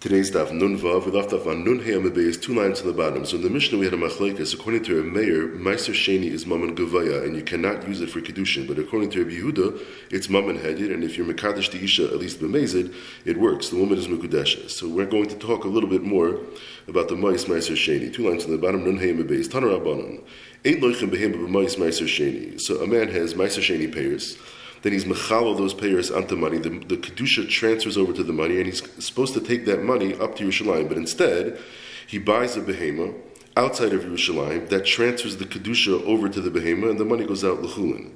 Today's 0.00 0.30
daf 0.30 0.52
Nun 0.52 0.78
Vav. 0.78 1.06
We 1.06 1.10
left 1.10 1.32
off 1.32 1.48
on 1.48 1.64
Nun 1.64 1.80
Hey 1.80 1.94
Amabey's 1.94 2.36
two 2.36 2.54
lines 2.54 2.80
to 2.80 2.86
the 2.86 2.92
bottom. 2.92 3.26
So 3.26 3.34
in 3.34 3.42
the 3.42 3.50
Mishnah 3.50 3.78
we 3.78 3.84
had 3.84 3.94
a 3.94 3.96
machlekes. 3.96 4.54
According 4.54 4.84
to 4.84 5.00
a 5.00 5.02
mayor, 5.02 5.48
Meiser 5.48 5.92
Sheni 5.92 6.30
is 6.30 6.46
Mammon 6.46 6.76
Gavaya, 6.76 7.24
and 7.24 7.34
you 7.34 7.42
cannot 7.42 7.84
use 7.88 8.00
it 8.00 8.08
for 8.08 8.20
kedushin. 8.20 8.68
But 8.68 8.78
according 8.78 9.10
to 9.10 9.24
Rabbi 9.24 9.38
Yehuda, 9.40 9.84
it's 10.12 10.28
Mammon 10.28 10.60
Headed, 10.60 10.92
and 10.92 11.02
if 11.02 11.16
you're 11.16 11.26
Mekadesh 11.26 11.72
the 11.72 11.82
Isha, 11.82 12.04
at 12.04 12.18
least 12.18 12.38
b'mezid, 12.38 12.94
it 13.24 13.40
works. 13.40 13.70
The 13.70 13.76
woman 13.76 13.98
is 13.98 14.06
Mekudesha. 14.06 14.70
So 14.70 14.88
we're 14.88 15.04
going 15.04 15.26
to 15.30 15.36
talk 15.36 15.64
a 15.64 15.68
little 15.68 15.90
bit 15.90 16.04
more 16.04 16.38
about 16.86 17.08
the 17.08 17.16
Mais 17.16 17.46
Meiser 17.46 17.74
Sheni. 17.74 18.14
Two 18.14 18.30
lines 18.30 18.44
to 18.44 18.52
the 18.52 18.58
bottom. 18.58 18.84
Nun 18.84 18.98
Hey 18.98 19.12
Amabey's 19.12 19.48
Tanar 19.48 19.80
Rabbanon. 19.80 20.22
Eight 20.64 20.80
loichem 20.80 21.10
behem 21.10 21.34
b'Mais 21.34 21.76
Meiser 21.76 22.06
Sheni. 22.06 22.60
So 22.60 22.76
a 22.84 22.86
man 22.86 23.08
has 23.08 23.34
Meiser 23.34 23.60
Sheni 23.60 23.92
payers 23.92 24.38
then 24.82 24.92
he's 24.92 25.04
mechalo 25.04 25.56
those 25.56 25.74
payers 25.74 26.10
onto 26.10 26.36
money. 26.36 26.58
The, 26.58 26.70
the 26.70 26.96
kedusha 26.96 27.48
transfers 27.48 27.96
over 27.96 28.12
to 28.12 28.22
the 28.22 28.32
money, 28.32 28.58
and 28.58 28.66
he's 28.66 28.82
supposed 29.04 29.34
to 29.34 29.40
take 29.40 29.64
that 29.66 29.82
money 29.82 30.14
up 30.14 30.36
to 30.36 30.44
Yerushalayim. 30.44 30.88
But 30.88 30.96
instead, 30.96 31.58
he 32.06 32.18
buys 32.18 32.56
a 32.56 32.60
behema 32.60 33.14
outside 33.56 33.92
of 33.92 34.02
Yerushalayim 34.02 34.68
that 34.68 34.86
transfers 34.86 35.36
the 35.36 35.44
kedusha 35.44 36.04
over 36.04 36.28
to 36.28 36.40
the 36.40 36.50
behema, 36.50 36.90
and 36.90 36.98
the 37.00 37.04
money 37.04 37.26
goes 37.26 37.44
out 37.44 37.62
lechulin. 37.62 38.12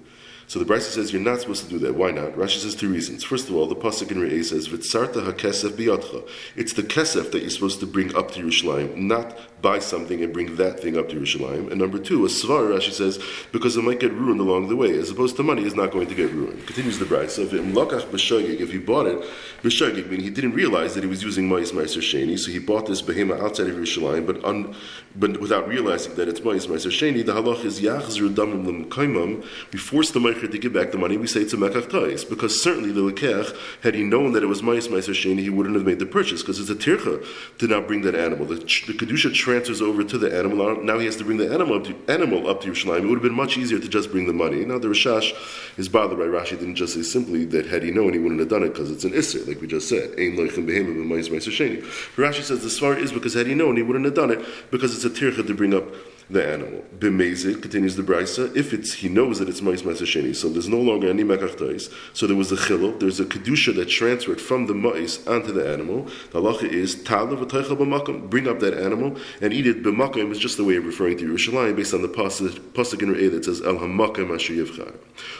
So 0.46 0.58
the 0.58 0.64
Brisa 0.64 0.90
says 0.90 1.12
you're 1.12 1.22
not 1.22 1.40
supposed 1.40 1.64
to 1.64 1.70
do 1.70 1.78
that. 1.80 1.94
Why 1.94 2.10
not? 2.10 2.32
Rashi 2.32 2.58
says 2.58 2.74
two 2.74 2.90
reasons. 2.90 3.24
First 3.24 3.48
of 3.48 3.54
all, 3.54 3.66
the 3.66 3.76
pasuk 3.76 4.10
in 4.10 4.18
Re'eh 4.18 4.44
says 4.44 4.68
"V'tzarta 4.68 5.24
hakesef 5.32 5.70
biyotcha." 5.70 6.28
It's 6.56 6.72
the 6.72 6.82
kesef 6.82 7.30
that 7.32 7.40
you're 7.40 7.50
supposed 7.50 7.80
to 7.80 7.86
bring 7.86 8.14
up 8.16 8.32
to 8.32 8.42
Yerushalayim, 8.42 8.96
not 8.96 9.38
buy 9.62 9.78
something 9.78 10.22
and 10.22 10.32
bring 10.32 10.56
that 10.56 10.80
thing 10.80 10.98
up 10.98 11.08
to 11.10 11.16
Yerushalayim. 11.16 11.70
And 11.70 11.80
number 11.80 11.98
two, 11.98 12.24
a 12.24 12.28
svar 12.28 12.68
Rashi 12.76 12.92
says 12.92 13.22
because 13.52 13.76
it 13.76 13.82
might 13.82 14.00
get 14.00 14.12
ruined 14.12 14.40
along 14.40 14.68
the 14.68 14.76
way, 14.76 14.98
as 14.98 15.10
opposed 15.10 15.36
to 15.36 15.42
money 15.42 15.64
is 15.64 15.74
not 15.74 15.92
going 15.92 16.08
to 16.08 16.14
get 16.14 16.30
ruined. 16.32 16.66
Continues 16.66 16.98
the 16.98 17.04
Brisa. 17.04 17.44
If 17.44 17.50
Mlakash 17.52 18.02
Bashag, 18.06 18.60
if 18.60 18.72
he 18.72 18.78
bought 18.78 19.06
it 19.06 19.18
b'shagig, 19.62 20.08
meaning 20.08 20.24
he 20.24 20.30
didn't 20.30 20.52
realize 20.52 20.94
that 20.94 21.04
he 21.04 21.08
was 21.08 21.22
using 21.22 21.48
ma'is 21.48 21.72
ma'aser 21.72 22.02
sheni, 22.02 22.38
so 22.38 22.50
he 22.50 22.58
bought 22.58 22.86
this 22.86 23.00
behema 23.02 23.40
outside 23.40 23.68
of 23.68 23.76
Yerushalayim, 23.76 24.26
but 24.26 24.44
un, 24.44 24.74
but 25.16 25.40
without 25.40 25.68
realizing 25.68 26.14
that 26.16 26.28
it's 26.28 26.40
ma'is 26.40 26.66
ma'aser 26.66 26.90
sheni, 26.90 27.24
the 27.24 27.32
halach 27.32 27.64
is 27.64 27.80
yachzru 27.80 28.34
damim 28.34 28.66
l'mkaimam. 28.66 29.44
We 29.72 29.78
force 29.78 30.10
the 30.10 30.20
to 30.40 30.58
give 30.58 30.72
back 30.72 30.90
the 30.90 30.98
money. 30.98 31.16
We 31.16 31.26
say 31.26 31.40
it's 31.40 31.52
a 31.52 31.56
mekach 31.56 32.28
because 32.28 32.60
certainly 32.60 32.92
the 32.92 33.00
lekech, 33.00 33.56
had 33.82 33.94
he 33.94 34.02
known 34.02 34.32
that 34.32 34.42
it 34.42 34.46
was 34.46 34.62
ma'is 34.62 34.88
ma'aser 34.88 35.12
sheni, 35.12 35.40
he 35.40 35.50
wouldn't 35.50 35.74
have 35.74 35.84
made 35.84 35.98
the 35.98 36.06
purchase 36.06 36.42
because 36.42 36.58
it's 36.58 36.70
a 36.70 36.74
tircha 36.74 37.24
to 37.58 37.66
not 37.66 37.86
bring 37.86 38.02
that 38.02 38.14
animal. 38.14 38.46
The, 38.46 38.56
the 38.56 38.94
kedusha 38.94 39.32
transfers 39.34 39.82
over 39.82 40.04
to 40.04 40.18
the 40.18 40.36
animal. 40.36 40.82
Now 40.82 40.98
he 40.98 41.06
has 41.06 41.16
to 41.16 41.24
bring 41.24 41.38
the 41.38 41.52
animal 41.52 41.76
up 41.76 41.84
to, 41.84 41.96
animal 42.08 42.48
up 42.48 42.62
to 42.62 42.70
Yerushalayim. 42.70 43.04
It 43.04 43.06
would 43.06 43.16
have 43.16 43.22
been 43.22 43.34
much 43.34 43.56
easier 43.56 43.78
to 43.78 43.88
just 43.88 44.10
bring 44.10 44.26
the 44.26 44.32
money. 44.32 44.64
Now 44.64 44.78
the 44.78 44.88
Rashash 44.88 45.32
is 45.78 45.88
bothered 45.88 46.18
by 46.18 46.24
Rashi 46.24 46.58
didn't 46.58 46.76
just 46.76 46.94
say 46.94 47.02
simply 47.02 47.44
that 47.46 47.66
had 47.66 47.82
he 47.82 47.90
known 47.90 48.12
he 48.12 48.18
wouldn't 48.18 48.40
have 48.40 48.48
done 48.48 48.62
it 48.62 48.70
because 48.70 48.90
it's 48.90 49.04
an 49.04 49.12
isser, 49.12 49.46
like 49.46 49.60
we 49.60 49.66
just 49.66 49.88
said. 49.88 50.12
Rashi 50.12 52.42
says 52.42 52.62
the 52.62 52.68
svar 52.68 52.98
is 52.98 53.12
because 53.12 53.34
had 53.34 53.46
he 53.46 53.54
known 53.54 53.76
he 53.76 53.82
wouldn't 53.82 54.04
have 54.04 54.14
done 54.14 54.30
it 54.30 54.44
because 54.70 54.94
it's 54.94 55.04
a 55.04 55.10
tircha 55.10 55.46
to 55.46 55.54
bring 55.54 55.74
up 55.74 55.84
the 56.30 56.46
animal. 56.46 56.84
B'mezid 56.98 57.60
continues 57.60 57.96
the 57.96 58.02
brisa. 58.02 58.54
If 58.56 58.72
it's 58.72 58.94
he 58.94 59.08
knows 59.08 59.38
that 59.38 59.48
it's 59.48 59.60
ma'is 59.60 59.82
ma'asasheni, 59.82 60.34
so 60.34 60.48
there's 60.48 60.68
no 60.68 60.78
longer 60.78 61.08
any 61.08 61.24
mekachtais. 61.24 61.92
So 62.12 62.26
there 62.26 62.36
was 62.36 62.52
a 62.52 62.56
chilul. 62.56 62.98
There's 62.98 63.20
a 63.20 63.24
kedusha 63.24 63.74
that 63.76 63.86
transferred 63.86 64.40
from 64.40 64.66
the 64.66 64.74
ma'is 64.74 65.26
onto 65.30 65.52
the 65.52 65.70
animal. 65.70 66.04
The 66.30 66.40
halacha 66.40 66.64
is 66.64 66.94
ta'ala 67.02 67.36
v'taycha 67.36 67.76
b'makom. 67.76 68.30
Bring 68.30 68.48
up 68.48 68.60
that 68.60 68.74
animal 68.74 69.16
and 69.40 69.52
eat 69.52 69.66
it 69.66 69.82
b'makom. 69.82 70.30
Is 70.30 70.38
just 70.38 70.56
the 70.56 70.64
way 70.64 70.76
of 70.76 70.86
referring 70.86 71.18
to 71.18 71.24
Yerushalayim 71.24 71.76
based 71.76 71.94
on 71.94 72.02
the 72.02 72.08
pasuk 72.08 73.02
in 73.02 73.14
Re'eh 73.14 73.30
that 73.32 73.44
says 73.44 73.60
el 73.62 73.76
hamakom 73.76 74.34
asher 74.34 74.54
yivchar. 74.54 74.94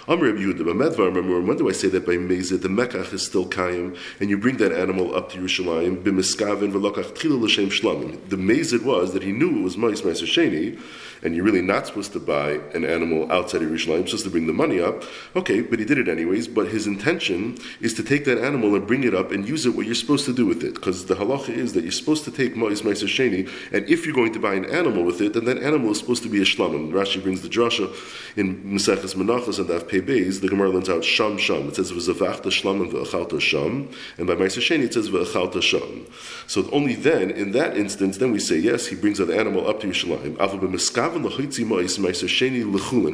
Amr 0.09 0.27
Reb 0.27 0.37
Yehuda 0.37 0.61
b'medvar. 0.61 1.47
When 1.47 1.57
do 1.57 1.69
I 1.69 1.73
say 1.73 1.89
that 1.89 2.05
by 2.05 2.15
mezid 2.15 2.63
the 2.63 2.69
mekach 2.69 3.13
is 3.13 3.23
still 3.23 3.47
kayim 3.47 3.97
and 4.21 4.29
you 4.29 4.37
bring 4.37 4.57
that 4.59 4.73
animal 4.73 5.15
up 5.15 5.31
to 5.33 5.39
Yerushalayim 5.39 6.03
b'miskavin 6.03 6.73
v'lokach 6.73 7.13
tchila 7.15 7.41
l'shem 7.41 7.71
shlamim. 7.71 8.19
The 8.29 8.37
mezid 8.37 8.83
was 8.83 9.13
that 9.15 9.23
he 9.23 9.33
knew 9.33 9.61
it 9.61 9.63
was 9.63 9.77
ma'is 9.77 10.03
and 11.23 11.37
you're 11.37 11.45
really 11.45 11.63
not 11.63 11.87
supposed 11.87 12.13
to 12.13 12.21
buy 12.21 12.61
an 12.75 12.85
animal 12.85 13.31
outside 13.31 13.63
of 13.63 13.69
Yerushalayim, 13.69 13.99
you're 13.99 14.07
supposed 14.09 14.25
to 14.25 14.31
bring 14.31 14.47
the 14.47 14.53
money 14.53 14.81
up. 14.81 15.05
Okay, 15.37 15.61
but 15.61 15.79
he 15.79 15.85
did 15.85 15.99
it 15.99 16.09
anyways. 16.09 16.49
But 16.49 16.69
his 16.69 16.87
intention 16.87 17.59
is 17.81 17.95
to 17.95 18.03
take 18.03 18.25
that 18.25 18.39
animal 18.39 18.75
and 18.75 18.87
bring 18.87 19.05
it 19.05 19.15
up 19.15 19.31
and 19.31 19.49
use 19.49 19.65
it 19.67 19.75
what 19.75 19.87
you're 19.87 19.95
supposed 19.95 20.25
to 20.27 20.33
do 20.33 20.47
with 20.47 20.65
it. 20.65 20.75
Because 20.75 21.07
the 21.07 21.15
halacha 21.15 21.51
is 21.51 21.73
that 21.75 21.83
you're 21.83 21.93
supposed 21.93 22.25
to 22.25 22.31
take 22.31 22.55
Ma'is 22.55 22.83
Ma'is 22.83 23.03
and 23.73 23.89
if 23.89 24.05
you're 24.05 24.15
going 24.15 24.33
to 24.33 24.41
buy 24.41 24.55
an 24.55 24.65
animal 24.67 25.05
with 25.05 25.21
it, 25.21 25.35
then 25.35 25.45
that 25.45 25.59
animal 25.59 25.91
is 25.91 25.99
supposed 25.99 26.23
to 26.23 26.29
be 26.29 26.41
a 26.41 26.45
shlam. 26.45 26.75
And 26.75 26.93
Rashi 26.93 27.23
brings 27.23 27.43
the 27.43 27.49
drasha 27.49 27.93
in 28.37 28.63
Maseches 28.65 29.15
Menachos 29.15 29.59
and 29.59 29.69
Daf 29.69 29.89
Beis. 29.89 30.41
The 30.41 30.49
Gemara 30.49 30.71
learns 30.71 30.89
out 30.89 31.05
Sham 31.05 31.39
Sham. 31.39 31.69
It 31.69 31.77
says 31.77 31.93
V'zavachta 31.93 32.51
Shlam 32.51 32.83
and 32.83 32.93
V'achalta 32.93 33.41
Sham, 33.41 33.91
and 34.19 34.27
by 34.27 34.35
Ma'is 34.35 34.71
it 34.71 34.95
says 34.95 35.11
V'achalta 35.11 35.63
Sham. 35.63 36.07
So 36.47 36.69
only 36.73 36.95
then, 36.95 37.31
in 37.31 37.53
that 37.53 37.77
instance, 37.77 38.19
then 38.19 38.33
we 38.33 38.41
say 38.41 38.57
yes, 38.57 38.87
he 38.87 38.97
brings 38.97 39.19
that 39.19 39.31
animal 39.31 39.69
up 39.69 39.81
to 39.81 39.87
Yerushalayim. 39.87 40.37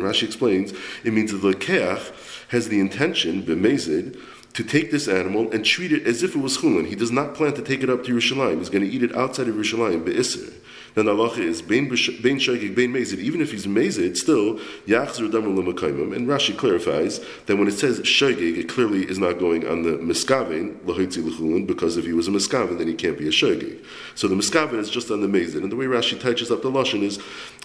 Rashi 0.00 0.22
explains 0.22 0.72
it 1.04 1.12
means 1.12 1.32
that 1.32 1.38
the 1.38 1.53
keach 1.53 2.12
has 2.48 2.69
the 2.69 2.81
intention, 2.81 3.42
b'mezid, 3.42 4.19
to 4.54 4.64
take 4.64 4.91
this 4.91 5.06
animal 5.09 5.50
and 5.53 5.64
treat 5.64 5.92
it 5.92 6.06
as 6.06 6.22
if 6.22 6.34
it 6.34 6.38
was 6.38 6.59
chulin. 6.59 6.86
He 6.86 6.94
does 6.94 7.12
not 7.12 7.34
plan 7.34 7.54
to 7.54 7.62
take 7.62 7.82
it 7.82 7.91
up 7.91 8.04
to 8.04 8.12
Yerushalayim. 8.14 8.59
He's 8.59 8.70
going 8.70 8.84
to 8.84 8.91
eat 8.91 9.03
it 9.03 9.14
outside 9.14 9.48
of 9.48 9.54
Yerushalayim, 9.54 10.04
be'isr. 10.04 10.53
Then 10.98 11.06
the 11.06 11.14
halacha 11.14 11.38
is 11.38 11.62
bein 11.62 11.88
shagig 11.88 12.75
bein 12.75 12.92
mezid. 12.92 13.19
Even 13.20 13.41
if 13.41 13.53
he's 13.53 13.69
mezid, 13.69 14.16
still 14.16 14.59
yachzer 14.84 15.31
damar 15.31 15.50
l'makaimim. 15.50 16.12
And 16.12 16.26
Rashi 16.26 16.59
clarifies 16.59 17.20
that 17.47 17.56
when 17.56 17.69
it 17.69 17.75
says 17.75 18.00
shagig, 18.00 18.59
it 18.59 18.69
clearly 18.69 19.09
is 19.09 19.16
not 19.16 19.38
going 19.38 19.64
on 19.64 19.84
the 19.84 19.91
miskaven 19.91 20.76
lahoitzi 20.81 21.25
l'chulin 21.25 21.69
because 21.69 21.97
if 21.97 22.04
he 22.04 22.12
was 22.12 22.26
a 22.26 22.32
miskaven, 22.32 22.78
then 22.78 22.88
he 22.88 22.94
can't 22.94 23.16
be 23.16 23.28
a 23.28 23.31
shagig. 23.31 23.78
So 24.16 24.26
the 24.26 24.34
miskaven 24.34 24.81
is 24.81 24.91
just 24.91 25.09
on 25.12 25.20
the 25.20 25.28
mezid. 25.28 25.62
And 25.62 25.70
the 25.70 25.76
way 25.76 25.84
Rashi 25.84 26.19
touches 26.19 26.50
up 26.50 26.62
the 26.62 26.70
lashon 26.72 27.04
is 27.04 27.19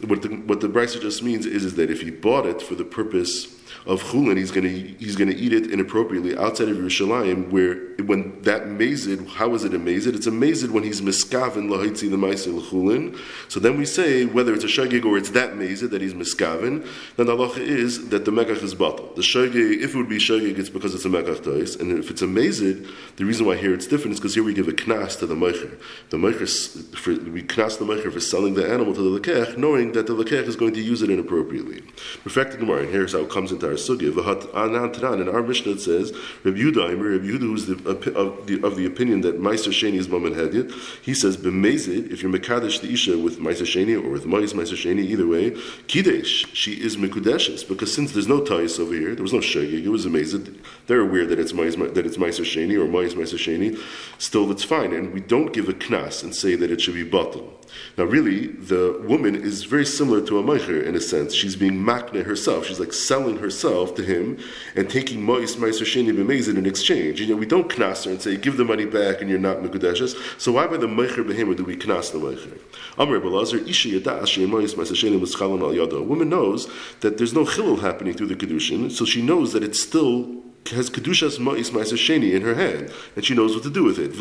what 0.08 0.22
the 0.22 0.30
what 0.30 0.62
the 0.62 0.68
brisa 0.68 1.02
just 1.02 1.24
means 1.24 1.48
is, 1.48 1.66
is 1.66 1.74
that 1.74 1.90
if 1.90 2.02
he 2.02 2.12
bought 2.12 2.46
it 2.46 2.62
for 2.62 2.76
the 2.76 2.86
purpose 2.86 3.48
of 3.86 4.02
chulin, 4.04 4.38
he's 4.38 4.52
going 4.52 4.64
to 4.64 4.70
he's 5.04 5.16
going 5.16 5.30
to 5.30 5.36
eat 5.36 5.54
it 5.54 5.72
inappropriately 5.72 6.38
outside 6.38 6.70
of 6.70 6.78
Yerushalayim, 6.78 7.50
where 7.50 7.76
when 8.06 8.42
that 8.44 8.64
mazid, 8.64 9.28
how 9.28 9.54
is 9.54 9.64
it 9.64 9.74
a 9.74 9.80
mazid? 9.80 10.16
It's 10.16 10.28
a 10.28 10.32
mazid 10.32 10.72
when 10.72 10.84
he's 10.84 11.02
miskaven 11.02 11.70
lahitzi 11.70 12.10
the 12.10 12.18
ma'aseh 12.18 12.62
chulin. 12.70 13.18
So 13.48 13.60
then 13.60 13.78
we 13.78 13.86
say 13.86 14.26
whether 14.26 14.54
it's 14.54 14.64
a 14.64 14.68
shagig 14.68 15.06
or 15.06 15.18
it's 15.18 15.30
that 15.32 15.54
mazid 15.54 15.92
that 15.92 16.02
he's 16.02 16.14
miskaven. 16.14 16.88
Then 17.18 17.28
the 17.28 17.36
halacha 17.36 17.58
is 17.58 18.10
that 18.10 18.26
the 18.26 18.32
mekach 18.32 18.62
is 18.64 18.76
batal. 18.76 19.16
The 19.16 19.22
shagig, 19.22 19.82
if 19.82 19.94
it 19.94 19.98
would 19.98 20.10
be 20.10 20.18
shagig, 20.18 20.58
it's 20.58 20.70
because 20.70 20.94
it's 20.96 21.06
a 21.06 21.10
mekach 21.10 21.44
tois, 21.44 21.80
and 21.80 21.98
if 21.98 22.10
it's 22.10 22.22
a 22.22 22.28
mazid, 22.28 22.90
the 23.18 23.26
reason 23.26 23.46
why 23.46 23.56
here 23.56 23.74
it's 23.74 23.88
different 23.88 24.14
is 24.14 24.20
because 24.20 24.34
here 24.34 24.44
we 24.44 24.54
give 24.54 24.68
a 24.68 24.74
knas 24.74 25.18
to 25.20 25.26
the 25.26 25.36
meicher. 25.36 25.80
The 26.10 26.18
meicher 26.18 27.32
we 27.32 27.44
knas 27.44 27.78
the 27.78 27.86
meicher 27.86 28.12
for 28.12 28.20
selling 28.20 28.56
the 28.56 28.70
animal 28.70 28.94
to 28.94 29.02
the 29.02 29.20
lekech, 29.20 29.58
knowing 29.58 29.94
that 29.94 30.08
the 30.08 30.14
lekech 30.14 30.48
is 30.48 30.56
going 30.56 30.74
to 30.74 30.82
use 30.82 31.02
it 31.02 31.10
inappropriately. 31.10 31.82
Perfected 32.24 32.60
Gemara, 32.60 32.82
and 32.82 32.90
here's 32.90 33.14
how 33.14 33.20
it 33.20 33.30
comes 33.30 33.52
In 33.54 35.30
our 35.30 35.44
Mishnah 35.44 35.72
it 35.74 35.82
says, 35.82 36.12
Reb 36.44 36.56
Yehuda, 36.56 36.90
Reb 36.90 37.24
Yehuda, 37.24 37.40
who's 37.40 37.66
the, 37.66 37.74
of, 38.18 38.48
the, 38.48 38.66
of 38.66 38.76
the 38.76 38.86
opinion 38.86 39.22
that 39.22 39.40
Meiser 39.40 39.72
Sheni 39.72 39.96
is 39.96 40.10
Maman 40.10 40.34
Hedyet, 40.34 40.72
he 41.02 41.14
says, 41.14 41.38
B'mezid, 41.38 42.12
if 42.12 42.22
you're 42.22 42.32
Mekadesh 42.32 42.82
the 42.82 42.92
Isha 42.92 43.18
with 43.18 43.40
Meiser 43.40 43.66
Sheni 43.66 43.96
or 44.02 44.10
with 44.10 44.26
Mais 44.26 44.54
Meiser 44.54 44.76
Sheni, 44.76 45.04
either 45.04 45.28
way, 45.28 45.52
Kidesh, 45.88 46.54
she 46.54 46.74
is 46.74 46.98
Mekudeshes, 46.98 47.68
because 47.68 47.94
since 47.94 48.12
there's 48.12 48.28
no 48.28 48.42
Tais 48.42 48.80
over 48.80 48.94
here, 48.94 49.16
there 49.16 49.24
was 49.24 49.34
no 49.34 49.40
Shegig, 49.40 49.84
it 49.84 49.90
was 49.90 50.06
amazing. 50.06 50.60
They're 50.88 51.02
aware 51.02 51.26
that 51.26 51.40
it's 51.40 51.54
Mais, 51.54 51.76
that 51.76 52.06
it's 52.06 52.18
Meiser 52.18 52.46
Sheni 52.46 52.78
or 52.78 52.88
Mais 52.88 53.14
Meiser 53.14 53.38
Sheni, 53.38 53.80
still 54.18 54.48
that's 54.48 54.64
fine. 54.64 54.94
And 54.94 55.14
we 55.14 55.22
don't 55.22 55.54
give 55.54 55.70
a 55.70 55.74
knas 55.74 56.24
and 56.24 56.36
say 56.36 56.56
that 56.56 56.72
it 56.72 56.82
should 56.82 56.96
be 56.96 57.04
bottle. 57.04 57.60
Now, 57.98 58.06
really, 58.06 58.48
the 58.48 59.00
woman 59.08 59.36
is 59.36 59.64
very 59.64 59.86
similar 59.86 60.20
to 60.26 60.40
a 60.40 60.44
meicher 60.44 60.84
in 60.84 60.96
a 60.96 61.02
sense. 61.02 61.34
She's 61.34 61.56
being 61.56 61.74
makne 61.74 62.26
herself. 62.26 62.66
She's 62.66 62.80
like 62.80 62.94
selling 62.94 63.38
herself 63.38 63.96
to 63.96 64.04
him 64.04 64.40
and 64.76 64.90
taking 64.90 65.22
mois 65.24 65.56
meiser 65.56 65.86
sheni 65.86 66.12
b'mezid 66.12 66.58
in 66.58 66.66
exchange. 66.66 67.22
You 67.22 67.28
know, 67.28 67.36
we 67.36 67.46
don't 67.46 67.70
knas 67.70 68.06
her 68.06 68.12
and 68.12 68.22
say, 68.22 68.38
give 68.38 68.58
the 68.58 68.66
money 68.66 68.86
back 68.86 69.22
and 69.22 69.30
you're 69.30 69.40
not 69.40 69.58
mekudeshes. 69.58 70.16
So 70.40 70.52
why 70.54 70.68
by 70.68 70.78
the 70.78 70.88
meicher 70.88 71.26
behemoth 71.26 71.58
do 71.58 71.64
we 71.64 71.78
knas 71.78 72.12
the 72.12 72.20
meicher? 72.20 72.58
Amr 72.98 73.20
Belazar, 73.20 73.68
isha 73.68 73.90
yadash 73.90 74.48
mois 74.48 74.74
meiser 74.74 74.96
sheni 74.96 75.62
al 75.62 75.74
yada. 75.74 75.98
A 75.98 76.02
woman 76.02 76.30
knows 76.30 76.68
that 77.02 77.18
there's 77.18 77.34
no 77.34 77.46
chilul 77.46 77.80
happening 77.80 78.14
through 78.14 78.28
the 78.28 78.36
kedushin, 78.36 78.92
so 78.92 79.06
she 79.06 79.22
knows 79.22 79.54
that 79.54 79.64
it's 79.64 79.80
still 79.80 80.44
has 80.70 80.90
kedushas 80.90 81.40
ma'is 81.40 81.72
ma'aser 81.72 81.98
sheni 81.98 82.34
in 82.34 82.42
her 82.42 82.56
hand, 82.56 82.92
and 83.16 83.26
she 83.26 83.34
knows 83.34 83.54
what 83.54 83.64
to 83.64 83.70
do 83.70 83.84
with 83.84 84.00
it. 84.00 84.14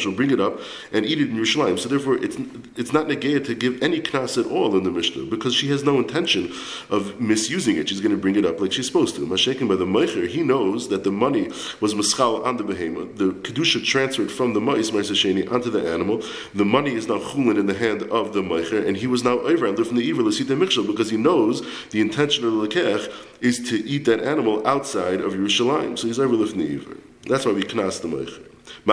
She'll 0.00 0.12
bring 0.12 0.30
it 0.30 0.40
up 0.40 0.60
and 0.92 1.06
eat 1.06 1.20
it 1.20 1.30
in 1.30 1.36
Yerushalayim. 1.36 1.78
So 1.78 1.88
therefore, 1.88 2.16
it's 2.16 2.36
it's 2.76 2.92
not 2.92 3.06
negayah 3.06 3.44
to 3.46 3.54
give 3.54 3.82
any 3.82 4.00
knas 4.00 4.38
at 4.38 4.50
all 4.50 4.76
in 4.76 4.84
the 4.84 4.90
Mishnah 4.90 5.24
because 5.24 5.54
she 5.54 5.68
has 5.68 5.84
no 5.84 5.98
intention 5.98 6.52
of 6.90 7.20
misusing 7.20 7.76
it. 7.76 7.88
She's 7.88 8.00
going 8.00 8.14
to 8.14 8.20
bring 8.20 8.36
it 8.36 8.44
up 8.44 8.60
like 8.60 8.72
she's 8.72 8.86
supposed 8.86 9.16
to. 9.16 9.22
Mashaken 9.22 9.68
by 9.68 9.76
the 9.76 9.86
meicher, 9.86 10.26
he 10.26 10.42
knows 10.42 10.88
that 10.88 11.04
the 11.04 11.12
money 11.12 11.48
was 11.80 11.94
maschal 11.94 12.44
on 12.44 12.56
the 12.56 12.64
behemoth. 12.64 13.16
The 13.16 13.32
kedusha 13.32 13.84
transferred 13.84 14.30
from 14.30 14.54
the 14.54 14.60
ma'is 14.60 14.90
ma'aser 14.90 15.14
sheni 15.14 15.50
onto 15.50 15.70
the 15.70 15.90
animal. 15.90 16.22
The 16.54 16.64
money 16.64 16.94
is 16.94 17.08
now 17.08 17.18
chulin 17.18 17.58
in 17.58 17.66
the 17.66 17.74
hand 17.74 18.02
of 18.04 18.32
the 18.32 18.42
meicher, 18.42 18.86
and 18.86 18.96
he 18.96 19.06
was 19.06 19.24
now 19.24 19.38
over 19.40 19.70
from 19.84 19.96
the 19.96 20.02
evil 20.02 20.24
because 20.24 21.10
he 21.10 21.16
knows 21.16 21.62
the 21.90 22.00
intention 22.00 22.44
of 22.44 22.52
the 22.52 22.68
lekech 22.68 23.12
is 23.40 23.68
to 23.70 23.76
eat 23.84 24.04
that 24.04 24.20
animal 24.20 24.66
outside 24.66 25.20
of 25.20 25.32
Yerushalayim. 25.32 25.98
So 25.98 26.06
he's 26.06 26.18
overlifting 26.18 26.58
the 26.58 26.74
Iver. 26.74 26.96
That's 27.22 27.44
why 27.44 27.52
we 27.52 27.62
knas 27.62 28.00
the 28.00 28.08
Meicher. 28.08 28.46
In 28.82 28.92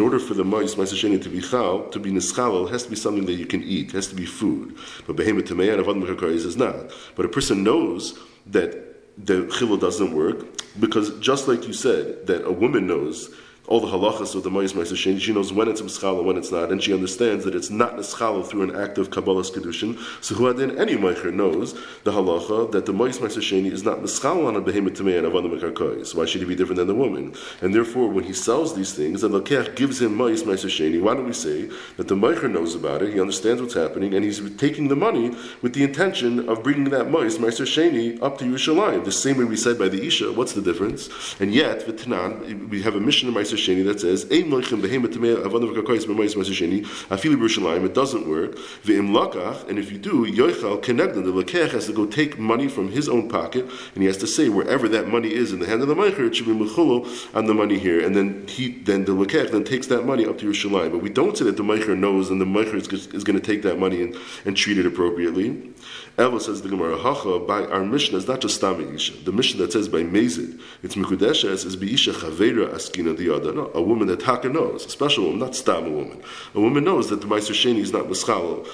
order 0.00 0.18
for 0.18 0.34
the 0.34 0.44
ma'is 0.44 0.74
ma'asasheni 0.74 1.22
to 1.22 1.28
be 1.30 1.40
chal, 1.40 1.88
to 1.88 1.98
be 1.98 2.10
nischalal, 2.10 2.70
has 2.70 2.82
to 2.84 2.90
be 2.90 2.96
something 2.96 3.24
that 3.26 3.32
you 3.32 3.46
can 3.46 3.62
eat, 3.62 3.92
has 3.92 4.08
to 4.08 4.14
be 4.14 4.26
food. 4.26 4.76
But 5.06 5.16
behemoth 5.16 5.46
tameya 5.46 5.78
and 5.78 5.84
v'kakais 5.84 6.44
is 6.44 6.56
not. 6.56 6.92
But 7.16 7.24
a 7.24 7.28
person 7.28 7.64
knows 7.64 8.18
that 8.46 9.24
the 9.24 9.46
chilul 9.46 9.80
doesn't 9.80 10.14
work 10.14 10.44
because 10.78 11.18
just 11.18 11.48
like 11.48 11.66
you 11.66 11.72
said 11.72 12.26
that 12.26 12.44
a 12.44 12.52
woman 12.52 12.86
knows 12.86 13.34
all 13.68 13.80
the 13.80 13.86
halachas 13.86 14.34
of 14.34 14.42
the 14.42 14.50
Ma'aser 14.50 14.94
Sheni. 14.94 15.20
She 15.20 15.32
knows 15.32 15.52
when 15.52 15.68
it's 15.68 15.82
mischala, 15.82 16.24
when 16.24 16.36
it's 16.36 16.50
not, 16.50 16.72
and 16.72 16.82
she 16.82 16.92
understands 16.92 17.44
that 17.44 17.54
it's 17.54 17.70
not 17.70 17.96
mischala 17.96 18.44
through 18.46 18.62
an 18.62 18.74
act 18.74 18.98
of 18.98 19.10
Kabbalah's 19.10 19.50
kedushin. 19.50 19.98
So 20.24 20.34
who 20.34 20.52
then 20.54 20.78
any 20.78 20.96
meicher 20.96 21.32
knows 21.32 21.74
the 22.04 22.12
halacha 22.12 22.72
that 22.72 22.86
the 22.86 22.92
Ma'aser 22.92 23.28
Sheni 23.28 23.70
is 23.70 23.84
not 23.84 23.98
mischala 23.98 24.46
on 24.46 24.56
a 24.56 24.60
behemoth 24.60 24.94
tamei 24.94 25.18
and 25.18 25.26
avana 25.26 25.48
mekarkois. 25.54 26.14
Why 26.14 26.24
should 26.24 26.40
he 26.40 26.46
be 26.46 26.54
different 26.54 26.78
than 26.78 26.88
the 26.88 26.94
woman? 26.94 27.34
And 27.60 27.74
therefore, 27.74 28.08
when 28.08 28.24
he 28.24 28.32
sells 28.32 28.74
these 28.74 28.94
things, 28.94 29.22
and 29.22 29.34
the 29.34 29.42
kech 29.42 29.76
gives 29.76 30.00
him 30.00 30.16
Ma'aser 30.16 30.46
Sheni, 30.46 31.00
why 31.00 31.14
don't 31.14 31.26
we 31.26 31.34
say 31.34 31.68
that 31.98 32.08
the 32.08 32.14
meicher 32.14 32.50
knows 32.50 32.74
about 32.74 33.02
it? 33.02 33.12
He 33.12 33.20
understands 33.20 33.60
what's 33.60 33.74
happening, 33.74 34.14
and 34.14 34.24
he's 34.24 34.40
taking 34.56 34.88
the 34.88 34.96
money 34.96 35.36
with 35.60 35.74
the 35.74 35.84
intention 35.84 36.48
of 36.48 36.62
bringing 36.62 36.88
that 36.90 37.08
Ma'aser 37.08 37.66
Sheni 37.66 38.22
up 38.22 38.38
to 38.38 38.46
Yerushalayim. 38.46 39.04
The 39.04 39.12
same 39.12 39.36
way 39.36 39.44
we 39.44 39.56
said 39.56 39.78
by 39.78 39.88
the 39.88 40.06
Isha. 40.06 40.32
What's 40.32 40.54
the 40.54 40.62
difference? 40.62 41.10
And 41.38 41.52
yet, 41.52 41.80
V'tanan, 41.86 42.68
we 42.70 42.80
have 42.82 42.94
a 42.94 43.00
mission 43.00 43.28
of 43.28 43.34
Ma'aser 43.34 43.57
Sheni 43.58 43.84
that 43.84 44.00
says 44.00 44.24
Ein 44.30 44.50
loichem 44.50 44.80
behemoth 44.80 45.12
tamei 45.12 45.36
avanav 45.36 45.74
kakais 45.74 46.06
b'mayis 46.06 46.36
masasheni 46.36 46.84
afili 47.08 47.36
b'Yerushalayim. 47.36 47.84
It 47.84 47.94
doesn't 47.94 48.28
work. 48.28 48.56
Ve'im 48.84 49.10
lakach, 49.10 49.68
and 49.68 49.78
if 49.78 49.90
you 49.92 49.98
do, 49.98 50.24
yoichal 50.26 50.82
connected. 50.82 51.22
The 51.22 51.32
lekech 51.32 51.70
has 51.70 51.86
to 51.86 51.92
go 51.92 52.06
take 52.06 52.38
money 52.38 52.68
from 52.68 52.90
his 52.90 53.08
own 53.08 53.28
pocket, 53.28 53.64
and 53.94 54.02
he 54.02 54.06
has 54.06 54.16
to 54.18 54.26
say 54.26 54.48
wherever 54.48 54.88
that 54.88 55.08
money 55.08 55.32
is 55.32 55.52
in 55.52 55.58
the 55.58 55.66
hand 55.66 55.82
of 55.82 55.88
the 55.88 55.94
meicher, 55.94 56.26
it 56.26 56.36
should 56.36 56.46
be 56.46 56.52
mechulo 56.52 57.06
on 57.34 57.46
the 57.46 57.54
money 57.54 57.78
here, 57.78 58.04
and 58.04 58.14
then 58.16 58.46
he 58.46 58.72
then 58.72 59.04
the 59.04 59.12
lekech 59.12 59.50
then 59.50 59.64
takes 59.64 59.86
that 59.88 60.04
money 60.04 60.26
up 60.26 60.38
to 60.38 60.46
Yerushalayim. 60.46 60.92
But 60.92 61.02
we 61.02 61.10
don't 61.10 61.36
say 61.36 61.44
that 61.44 61.56
the 61.56 61.62
meicher 61.62 61.96
knows, 61.96 62.30
and 62.30 62.40
the 62.40 62.44
meicher 62.44 62.74
is, 62.74 62.88
is 63.08 63.24
going 63.24 63.38
to 63.38 63.44
take 63.44 63.62
that 63.62 63.78
money 63.78 64.02
and, 64.02 64.16
and 64.44 64.56
treat 64.56 64.78
it 64.78 64.86
appropriately. 64.86 65.72
Ella 66.18 66.40
says 66.40 66.62
the 66.62 66.68
Gemara 66.68 66.98
Hacha 66.98 67.38
by 67.38 67.64
our 67.66 67.84
Mishnah 67.84 68.18
is 68.18 68.26
not 68.26 68.40
just 68.40 68.60
Stami 68.60 68.92
Isha. 68.92 69.24
The 69.24 69.30
Mishnah 69.30 69.62
that 69.62 69.72
says 69.72 69.88
by 69.88 70.02
Mezid, 70.02 70.60
it's 70.82 70.96
Mikudeshes 70.96 71.64
is 71.64 71.80
Isha 71.80 72.12
Chavera 72.12 72.70
Askina 72.70 73.14
other. 73.32 73.52
No, 73.52 73.70
a 73.72 73.80
woman 73.80 74.08
that 74.08 74.20
Taka 74.20 74.48
knows, 74.48 74.84
a 74.84 74.90
special 74.90 75.24
woman, 75.24 75.38
not 75.38 75.54
Stam 75.54 75.86
a 75.86 75.90
woman. 75.90 76.20
A 76.56 76.60
woman 76.60 76.82
knows 76.82 77.08
that 77.10 77.20
the 77.20 77.26
Meiser 77.28 77.52
Sheni 77.52 77.78
is 77.78 77.92
not 77.92 78.06
Mischalo 78.06 78.66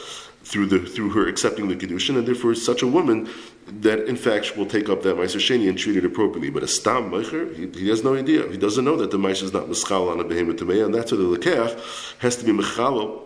through 0.44 0.66
the 0.66 0.78
through 0.78 1.10
her 1.10 1.26
accepting 1.26 1.68
the 1.68 1.74
kedushin, 1.74 2.16
and 2.18 2.26
therefore 2.26 2.54
such 2.54 2.82
a 2.82 2.86
woman 2.86 3.28
that 3.66 4.00
in 4.06 4.16
fact 4.16 4.56
will 4.56 4.66
take 4.66 4.90
up 4.90 5.02
that 5.02 5.16
meiser 5.16 5.40
sheni 5.40 5.68
and 5.68 5.78
treat 5.78 5.96
it 5.96 6.04
appropriately. 6.04 6.50
But 6.50 6.62
a 6.62 6.68
stam 6.68 7.10
meicher, 7.10 7.54
he, 7.56 7.66
he, 7.78 7.88
has 7.88 8.04
no 8.04 8.14
idea. 8.14 8.46
He 8.50 8.58
doesn't 8.58 8.84
know 8.84 8.96
that 8.96 9.10
the 9.10 9.16
meiser 9.16 9.44
is 9.44 9.52
not 9.54 9.64
mischal 9.68 10.10
on 10.10 10.20
a 10.20 10.24
behemoth 10.24 10.60
and 10.60 10.94
that's 10.94 11.12
why 11.12 11.18
the 11.18 11.24
lekech 11.24 12.18
has 12.18 12.36
to 12.36 12.44
be 12.44 12.52
mechalo 12.52 13.23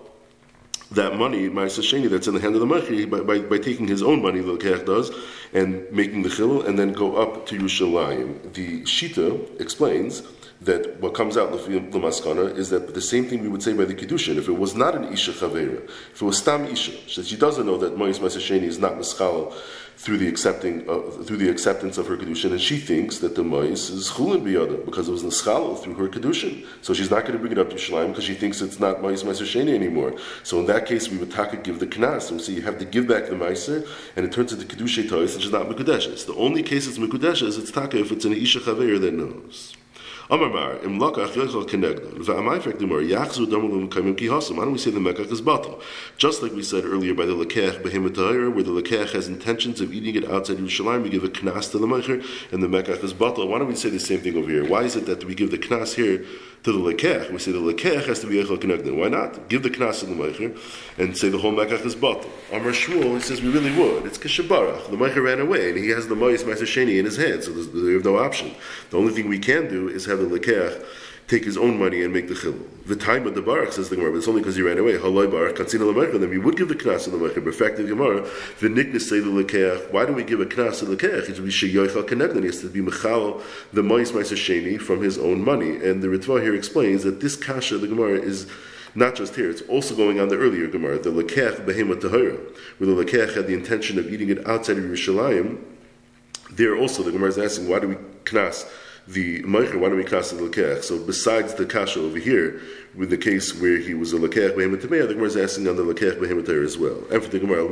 that 0.93 1.17
money, 1.17 1.49
Ma'aseh 1.49 1.83
Sheni, 1.83 2.09
that's 2.09 2.27
in 2.27 2.35
the 2.35 2.41
hand 2.41 2.55
of 2.55 2.61
the 2.61 2.67
Machi, 2.67 3.05
by, 3.05 3.21
by, 3.21 3.41
by, 3.41 3.59
taking 3.59 3.87
his 3.87 4.03
own 4.03 4.23
money, 4.23 4.41
the 4.41 4.57
Lekech 4.57 4.87
does, 4.87 5.11
and 5.53 5.91
making 5.93 6.23
the 6.23 6.31
Chil, 6.31 6.63
and 6.63 6.79
then 6.79 6.93
go 6.93 7.17
up 7.17 7.47
to 7.47 7.59
Yerushalayim. 7.59 8.55
The 8.55 8.83
Shita 8.83 9.61
explains 9.61 10.23
that 10.63 11.01
what 11.01 11.15
comes 11.15 11.37
out 11.37 11.53
the 11.53 11.59
Maskana 11.59 12.57
is 12.57 12.71
that 12.71 12.95
the 12.95 13.01
same 13.01 13.27
thing 13.27 13.43
we 13.43 13.49
would 13.49 13.63
say 13.63 13.75
by 13.75 13.85
the 13.85 13.95
Kiddushin. 13.95 14.37
If 14.37 14.49
it 14.49 14.59
was 14.59 14.75
not 14.75 14.95
an 14.95 15.05
Isha 15.13 15.33
Chavera, 15.33 15.85
if 15.85 16.21
it 16.21 16.25
was 16.25 16.39
Stam 16.39 16.65
Isha, 16.65 16.93
that 17.17 17.27
she 17.27 17.37
doesn't 17.37 17.67
know 17.67 17.77
that 17.79 17.97
Ma'is 17.97 18.19
Ma'aseh 18.19 18.41
Sheni 18.41 18.65
is 18.65 18.79
not 18.79 18.95
Mischal, 18.95 19.55
through 19.99 20.17
the 20.17 20.29
accepting 20.29 20.89
uh, 20.89 21.01
through 21.25 21.37
the 21.37 21.49
acceptance 21.49 21.99
of 21.99 22.07
her 22.07 22.17
kedushin, 22.17 22.53
and 22.53 22.61
she 22.61 22.79
thinks 22.79 23.19
that 23.19 23.35
the 23.35 23.43
mais 23.43 23.91
is 23.91 24.09
chulin 24.11 24.43
biyada 24.43 24.85
because 24.85 25.09
it 25.09 25.13
was 25.13 25.25
neschalo 25.25 25.77
through 25.77 25.95
her 25.95 26.09
kedushin. 26.09 26.65
So 26.83 26.95
she's 26.95 27.11
not 27.11 27.23
going 27.23 27.33
to 27.33 27.39
bring 27.41 27.51
it 27.51 27.59
up 27.59 27.69
to 27.71 27.77
Shalim 27.77 28.09
because 28.09 28.23
she 28.23 28.35
thinks 28.35 28.61
it's 28.63 28.79
not 28.79 29.03
mais 29.03 29.25
meiser 29.25 29.69
anymore. 29.69 30.15
So 30.45 30.61
in 30.61 30.67
that 30.67 30.87
case, 30.87 31.11
we 31.11 31.19
would 31.19 31.33
taka 31.33 31.57
give 31.57 31.81
the 31.81 31.87
knas, 31.87 32.31
we 32.31 32.39
say 32.39 32.53
you 32.53 32.63
have 32.63 32.79
to 32.79 32.85
give 32.85 33.09
back 33.09 33.27
the 33.27 33.35
meiser, 33.35 33.87
and 34.15 34.25
it 34.25 34.31
turns 34.31 34.53
into 34.53 34.65
kedushay 34.65 35.09
toys, 35.09 35.35
and 35.35 35.43
she's 35.43 35.53
not 35.53 35.67
mekudeshes. 35.69 36.27
The 36.27 36.35
only 36.35 36.63
case 36.63 36.87
it's 36.87 36.99
mekudeshes, 36.99 37.59
it's 37.59 37.73
taka 37.73 37.99
if 37.99 38.13
it's 38.13 38.25
an 38.25 38.35
isha 38.35 38.61
chaver 38.61 39.01
that 39.01 39.13
knows. 39.13 39.75
Amar 40.31 40.77
im 40.85 40.99
lakach 40.99 41.33
yochel 41.33 41.67
kenegda. 41.67 42.13
V'amai 42.19 42.61
fek 42.61 42.79
demar 42.79 43.01
yachzu 43.01 43.47
ki 43.49 44.27
hasam. 44.27 44.57
Why 44.57 44.65
don't 44.65 44.73
we 44.73 44.79
say 44.79 44.91
the 44.91 45.01
mekach 45.01 45.33
is 45.33 45.41
batal? 45.41 45.81
Just 46.19 46.43
like 46.43 46.53
we 46.53 46.63
said 46.63 46.85
earlier 46.85 47.15
by 47.15 47.25
the 47.25 47.33
lekech 47.33 47.83
behemoth 47.83 48.19
where 48.55 48.63
the 48.63 48.71
lekech 48.71 49.13
has 49.13 49.27
intentions 49.27 49.81
of 49.81 49.95
eating 49.95 50.23
it 50.23 50.31
outside 50.31 50.59
Yerushalayim, 50.59 51.03
we 51.03 51.09
give 51.09 51.25
a 51.25 51.29
knas 51.29 51.71
to 51.71 51.79
the 51.79 51.87
mecher, 51.87 52.23
and 52.53 52.63
the 52.63 52.67
mekach 52.67 53.03
is 53.03 53.15
batal. 53.15 53.49
Why 53.49 53.59
don't 53.59 53.69
we 53.69 53.75
say 53.75 53.89
the 53.89 53.99
same 53.99 54.21
thing 54.21 54.37
over 54.37 54.51
here? 54.51 54.69
Why 54.69 54.83
is 54.83 54.97
it 54.97 55.07
that 55.07 55.25
we 55.25 55.35
give 55.35 55.51
the 55.51 55.57
knas 55.57 55.95
here 55.95 56.27
to 56.65 56.73
the 56.73 56.79
lekech? 56.79 57.33
We 57.33 57.39
say 57.39 57.53
the 57.53 57.59
lekech 57.59 58.05
has 58.07 58.21
to 58.21 58.27
be 58.27 58.37
yochel 58.37 58.59
kenegda. 58.59 58.95
Why 58.95 59.09
not? 59.09 59.49
Give 59.49 59.63
the 59.63 59.71
knas 59.71 60.01
to 60.01 60.07
the 60.07 60.15
mecher 60.15 60.59
and 60.99 61.17
say 61.17 61.31
the 61.31 61.39
whole 61.39 61.53
mekach 61.53 61.85
is 61.87 61.97
batal. 61.97 62.29
Amar 62.53 62.73
Shmuel, 62.73 63.15
he 63.15 63.21
says 63.21 63.41
we 63.41 63.49
really 63.49 63.75
would. 63.79 64.05
It's 64.05 64.19
kashabarach. 64.19 64.91
The 64.91 64.97
mecher 64.97 65.25
ran 65.25 65.41
away, 65.41 65.71
and 65.71 65.79
he 65.79 65.89
has 65.91 66.07
the 66.07 66.15
mois 66.15 66.43
meiser 66.43 66.63
sheni 66.63 66.99
in 66.99 67.07
his 67.07 67.17
hand, 67.17 67.45
so 67.45 67.53
we 67.53 67.95
have 67.95 68.05
no 68.05 68.19
option. 68.19 68.55
The 68.91 68.99
only 68.99 69.15
thing 69.15 69.29
we 69.29 69.39
can 69.39 69.69
do 69.69 69.89
is 69.89 70.05
have 70.05 70.19
have 70.19 70.31
the 70.31 70.39
lekech 70.39 70.85
take 71.29 71.45
his 71.45 71.59
own 71.59 71.79
money 71.79 72.03
and 72.03 72.13
make 72.13 72.27
the 72.27 72.35
chil. 72.35 72.55
The 72.87 72.97
time 72.97 73.27
of 73.27 73.35
the 73.35 73.43
barak 73.43 73.73
says 73.73 73.91
the 73.91 73.97
Gemara, 73.97 74.13
but 74.13 74.19
it's 74.19 74.29
only 74.29 74.41
because 74.41 74.57
he 74.57 74.63
ran 74.63 74.79
away. 74.79 74.95
Haloi 74.95 75.31
barak 75.31 75.57
katzina 75.57 75.93
lemercha. 75.93 76.19
Then 76.19 76.31
we 76.31 76.39
would 76.39 76.57
give 76.57 76.69
the 76.69 76.75
knas 76.75 77.05
to 77.05 77.11
the 77.11 77.19
mercha. 77.19 77.45
But 77.45 77.55
fact 77.55 77.77
the 77.77 77.85
Gemara, 77.85 78.27
the 78.61 78.69
niknas 78.69 79.03
say 79.03 79.21
the 79.21 79.29
lekech. 79.29 79.93
Why 79.93 80.07
do 80.07 80.15
we 80.15 80.25
give 80.25 80.41
a 80.41 80.47
knas 80.47 80.79
to 80.79 80.87
the 80.87 80.97
lekech? 80.97 81.29
It 81.29 81.37
should 81.37 81.45
be 81.45 81.51
sheyoichal 81.51 82.09
connected. 82.09 82.43
He 82.43 82.47
has 82.47 82.63
to 82.63 82.69
be 82.69 82.81
mechal 82.81 83.43
the 83.75 83.83
mois 83.83 84.11
ma'aser 84.11 84.37
sheni 84.37 84.81
from 84.81 85.03
his 85.03 85.19
own 85.19 85.45
money. 85.45 85.77
And 85.77 86.03
the 86.03 86.09
Ritva 86.09 86.43
here 86.43 86.55
explains 86.55 87.05
that 87.05 87.21
this 87.21 87.37
kasha 87.37 87.77
the 87.77 87.89
Gemara 87.89 88.19
is 88.19 88.47
not 88.95 89.15
just 89.15 89.35
here, 89.35 89.51
it's 89.51 89.63
also 89.63 89.95
going 89.95 90.19
on 90.19 90.29
the 90.29 90.37
earlier 90.37 90.67
Gemara, 90.67 90.99
the 90.99 91.11
lekech 91.11 91.67
behemoth 91.67 92.01
tahira, 92.01 92.39
where 92.79 92.95
the 92.95 93.05
lekech 93.05 93.35
had 93.35 93.47
the 93.47 93.53
intention 93.53 93.99
of 93.99 94.11
eating 94.11 94.31
it 94.31 94.47
outside 94.49 94.79
of 94.79 94.85
Yerushalayim. 94.85 95.63
There 96.53 96.75
also 96.75 97.03
the 97.03 97.13
Gemara 97.13 97.29
is 97.29 97.39
asking, 97.39 97.69
why 97.69 97.81
do 97.81 97.89
we 97.89 97.95
knas? 98.25 98.67
The 99.09 99.43
Meicher, 99.43 99.77
why 99.77 99.89
don't 99.89 99.97
we 99.97 100.05
cast 100.05 100.37
the 100.37 100.43
Lekech? 100.43 100.85
So 100.85 100.99
besides 100.99 101.55
the 101.55 101.65
Kasha 101.65 102.01
over 102.01 102.19
here, 102.19 102.61
with 102.95 103.09
the 103.09 103.17
case 103.17 103.59
where 103.59 103.79
he 103.79 103.95
was 103.95 104.13
a 104.13 104.19
Lekech 104.19 104.55
Behemoth 104.55 104.83
Tamei, 104.83 105.07
the 105.07 105.15
Gemara 105.15 105.29
is 105.29 105.37
asking 105.37 105.67
on 105.67 105.77
the 105.77 105.83
Lekech 105.83 106.21
Behemoth 106.21 106.49
as 106.49 106.77
well. 106.77 107.03
And 107.11 107.23
for 107.23 107.31
the 107.31 107.39
Gemara, 107.39 107.65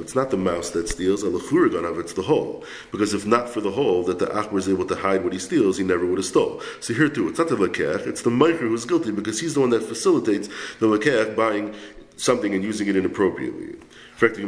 it's 0.00 0.14
not 0.14 0.30
the 0.30 0.36
mouse 0.36 0.70
that 0.70 0.88
steals, 0.88 1.24
Alachur 1.24 1.68
Ganav, 1.70 1.98
it's 1.98 2.12
the 2.12 2.22
hole. 2.22 2.64
Because 2.92 3.12
if 3.12 3.26
not 3.26 3.48
for 3.48 3.60
the 3.60 3.72
hole, 3.72 4.04
that 4.04 4.20
the 4.20 4.26
Achbar 4.26 4.58
is 4.58 4.68
able 4.68 4.86
to 4.86 4.94
hide 4.94 5.24
what 5.24 5.32
he 5.32 5.38
steals, 5.40 5.78
he 5.78 5.84
never 5.84 6.06
would 6.06 6.18
have 6.18 6.26
stole. 6.26 6.62
So 6.80 6.94
here 6.94 7.08
too, 7.08 7.28
it's 7.28 7.38
not 7.38 7.48
the 7.48 7.56
Lekech, 7.56 8.06
it's 8.06 8.22
the 8.22 8.30
Meicher 8.30 8.60
who's 8.60 8.84
guilty 8.84 9.10
because 9.10 9.40
he's 9.40 9.54
the 9.54 9.60
one 9.60 9.70
that 9.70 9.82
facilitates 9.82 10.48
the 10.78 10.86
Lekech 10.86 11.34
buying 11.34 11.74
something 12.20 12.54
and 12.54 12.62
using 12.62 12.86
it 12.86 12.96
inappropriately. 12.96 13.76
What 14.18 14.34
do 14.34 14.42
you 14.42 14.46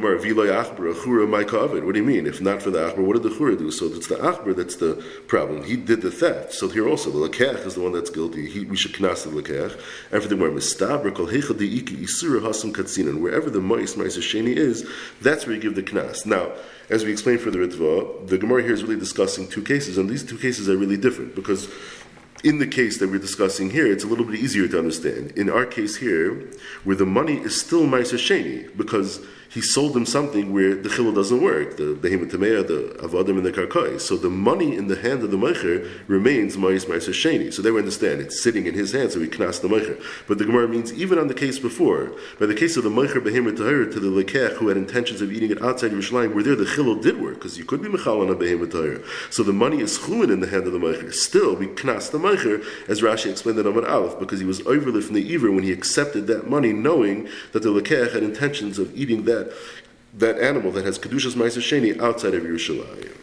mean? 2.05 2.27
If 2.27 2.43
not 2.43 2.61
for 2.61 2.71
the 2.71 2.79
achbar, 2.79 2.99
what 2.99 3.15
did 3.15 3.23
the 3.23 3.31
chura 3.31 3.57
do? 3.57 3.71
So 3.71 3.87
it's 3.87 4.07
the 4.07 4.17
achbar 4.17 4.55
that's 4.55 4.77
the 4.77 5.03
problem. 5.29 5.65
He 5.65 5.77
did 5.77 6.03
the 6.03 6.11
theft. 6.11 6.53
So 6.53 6.69
here 6.69 6.87
also, 6.87 7.11
the 7.11 7.27
lekech 7.27 7.65
is 7.65 7.75
the 7.75 7.81
one 7.81 7.93
that's 7.93 8.11
guilty. 8.11 8.51
He, 8.51 8.67
we 8.67 8.77
should 8.77 8.93
knas 8.93 9.23
the 9.25 9.31
lekech. 9.31 9.73
And 10.13 10.23
for 10.23 10.29
the 10.29 10.35
gemara, 10.35 10.51
mistaber 10.51 11.15
kol 11.15 11.29
hasam. 11.29 13.21
Wherever 13.23 13.49
the 13.49 13.61
mois 13.61 13.95
ma'is 13.95 14.19
sheni 14.19 14.55
is, 14.55 14.87
that's 15.23 15.47
where 15.47 15.57
you 15.57 15.63
give 15.63 15.75
the 15.75 15.83
knas. 15.83 16.27
Now, 16.27 16.53
as 16.91 17.07
we 17.07 17.13
explained 17.13 17.41
for 17.41 17.51
the 17.51 17.57
ritva, 17.59 18.29
the 18.29 18.37
gemara 18.37 18.63
here 18.63 18.75
is 18.75 18.83
really 18.83 19.01
discussing 19.01 19.49
two 19.49 19.63
cases, 19.63 19.97
and 19.97 20.11
these 20.11 20.23
two 20.23 20.37
cases 20.37 20.69
are 20.69 20.77
really 20.77 20.99
different 20.99 21.35
because 21.35 21.71
in 22.43 22.59
the 22.59 22.67
case 22.67 22.99
that 22.99 23.09
we're 23.09 23.19
discussing 23.19 23.71
here, 23.71 23.87
it's 23.87 24.05
a 24.05 24.07
little 24.07 24.25
bit 24.25 24.35
easier 24.35 24.67
to 24.69 24.79
understand. 24.79 25.33
In 25.33 25.49
our 25.49 25.65
case 25.65 25.97
here, 25.97 26.51
where 26.85 26.97
the 26.97 27.07
money 27.07 27.39
is 27.39 27.61
still 27.61 27.83
Maisa 27.83 28.19
Sheni, 28.19 28.77
because 28.77 29.25
he 29.53 29.61
sold 29.61 29.93
them 29.93 30.07
something 30.07 30.51
where 30.51 30.75
the 30.75 30.89
chilul 30.89 31.15
doesn't 31.15 31.43
work, 31.43 31.77
the 31.77 31.95
behemoth 31.95 32.31
the 32.31 32.97
avodim 33.03 33.37
and 33.37 33.45
the 33.45 33.53
karkai. 33.53 34.01
So 34.01 34.17
the 34.17 34.31
money 34.31 34.75
in 34.75 34.87
the 34.89 34.97
hand 34.97 35.23
of 35.23 35.31
the 35.31 35.37
meicher 35.37 35.87
remains 36.09 36.57
ma'is 36.57 36.87
ma'is 36.87 37.09
sheni. 37.11 37.53
So 37.53 37.61
they 37.61 37.69
understand 37.69 38.23
it's 38.23 38.43
sitting 38.43 38.67
in 38.67 38.73
his 38.73 38.93
hand, 38.93 39.13
so 39.13 39.21
he 39.21 39.29
knas 39.29 39.61
the 39.61 39.69
meicher. 39.69 40.03
But 40.27 40.39
the 40.39 40.47
Gemara 40.47 40.69
means 40.69 40.91
even 40.95 41.19
on 41.19 41.29
the 41.29 41.35
case 41.35 41.59
before, 41.59 42.13
by 42.41 42.47
the 42.47 42.55
case 42.55 42.79
of 42.79 42.85
the 42.85 42.89
meicher 42.89 43.23
behemoth 43.23 43.57
to 43.59 44.01
the 44.01 44.09
lekech 44.09 44.55
who 44.55 44.69
had 44.69 44.79
intentions 44.79 45.21
of 45.21 45.31
eating 45.31 45.51
it 45.51 45.63
outside 45.63 45.91
Yerushalayim, 45.91 46.35
where 46.35 46.43
there 46.43 46.57
the 46.57 46.65
chilul 46.65 47.03
did 47.03 47.21
work 47.21 47.35
because 47.35 47.59
you 47.59 47.67
could 47.67 47.83
be 47.83 47.89
mechal 47.89 48.23
on 48.23 48.31
a 48.31 48.35
behemoth. 48.35 48.73
So 49.31 49.43
the 49.43 49.53
money 49.53 49.83
is 49.83 49.99
chulin 49.99 50.33
in 50.33 50.41
the 50.41 50.47
hand 50.47 50.67
of 50.67 50.73
the 50.73 50.79
meicher. 50.79 51.13
Still, 51.13 51.57
we 51.57 51.67
knas 51.67 52.11
the 52.11 52.19
meicher 52.19 52.65
as 52.89 53.03
Rashi 53.03 53.31
explained 53.31 53.59
in 53.59 53.67
Amar 53.67 53.87
Aleph 53.87 54.19
because 54.19 54.41
he 54.41 54.47
was 54.47 54.63
overlifted 54.63 55.05
from 55.05 55.15
the 55.15 55.35
Iver 55.35 55.53
when 55.53 55.63
he 55.63 55.73
accepted 55.73 56.27
that 56.29 56.49
money, 56.49 56.73
knowing 56.73 57.29
that 57.53 57.63
the 57.63 57.69
lekech 57.69 58.13
had 58.15 58.23
intentions 58.23 58.79
of 58.79 58.97
eating 58.97 59.25
that 59.25 59.42
that 60.15 60.39
animal 60.39 60.71
that 60.73 60.85
has 60.85 60.99
kedushas 60.99 61.35
ma'aser 61.35 61.63
sheni 61.63 61.99
outside 62.01 62.35
of 62.35 62.43
Yerushalayim. 62.43 63.17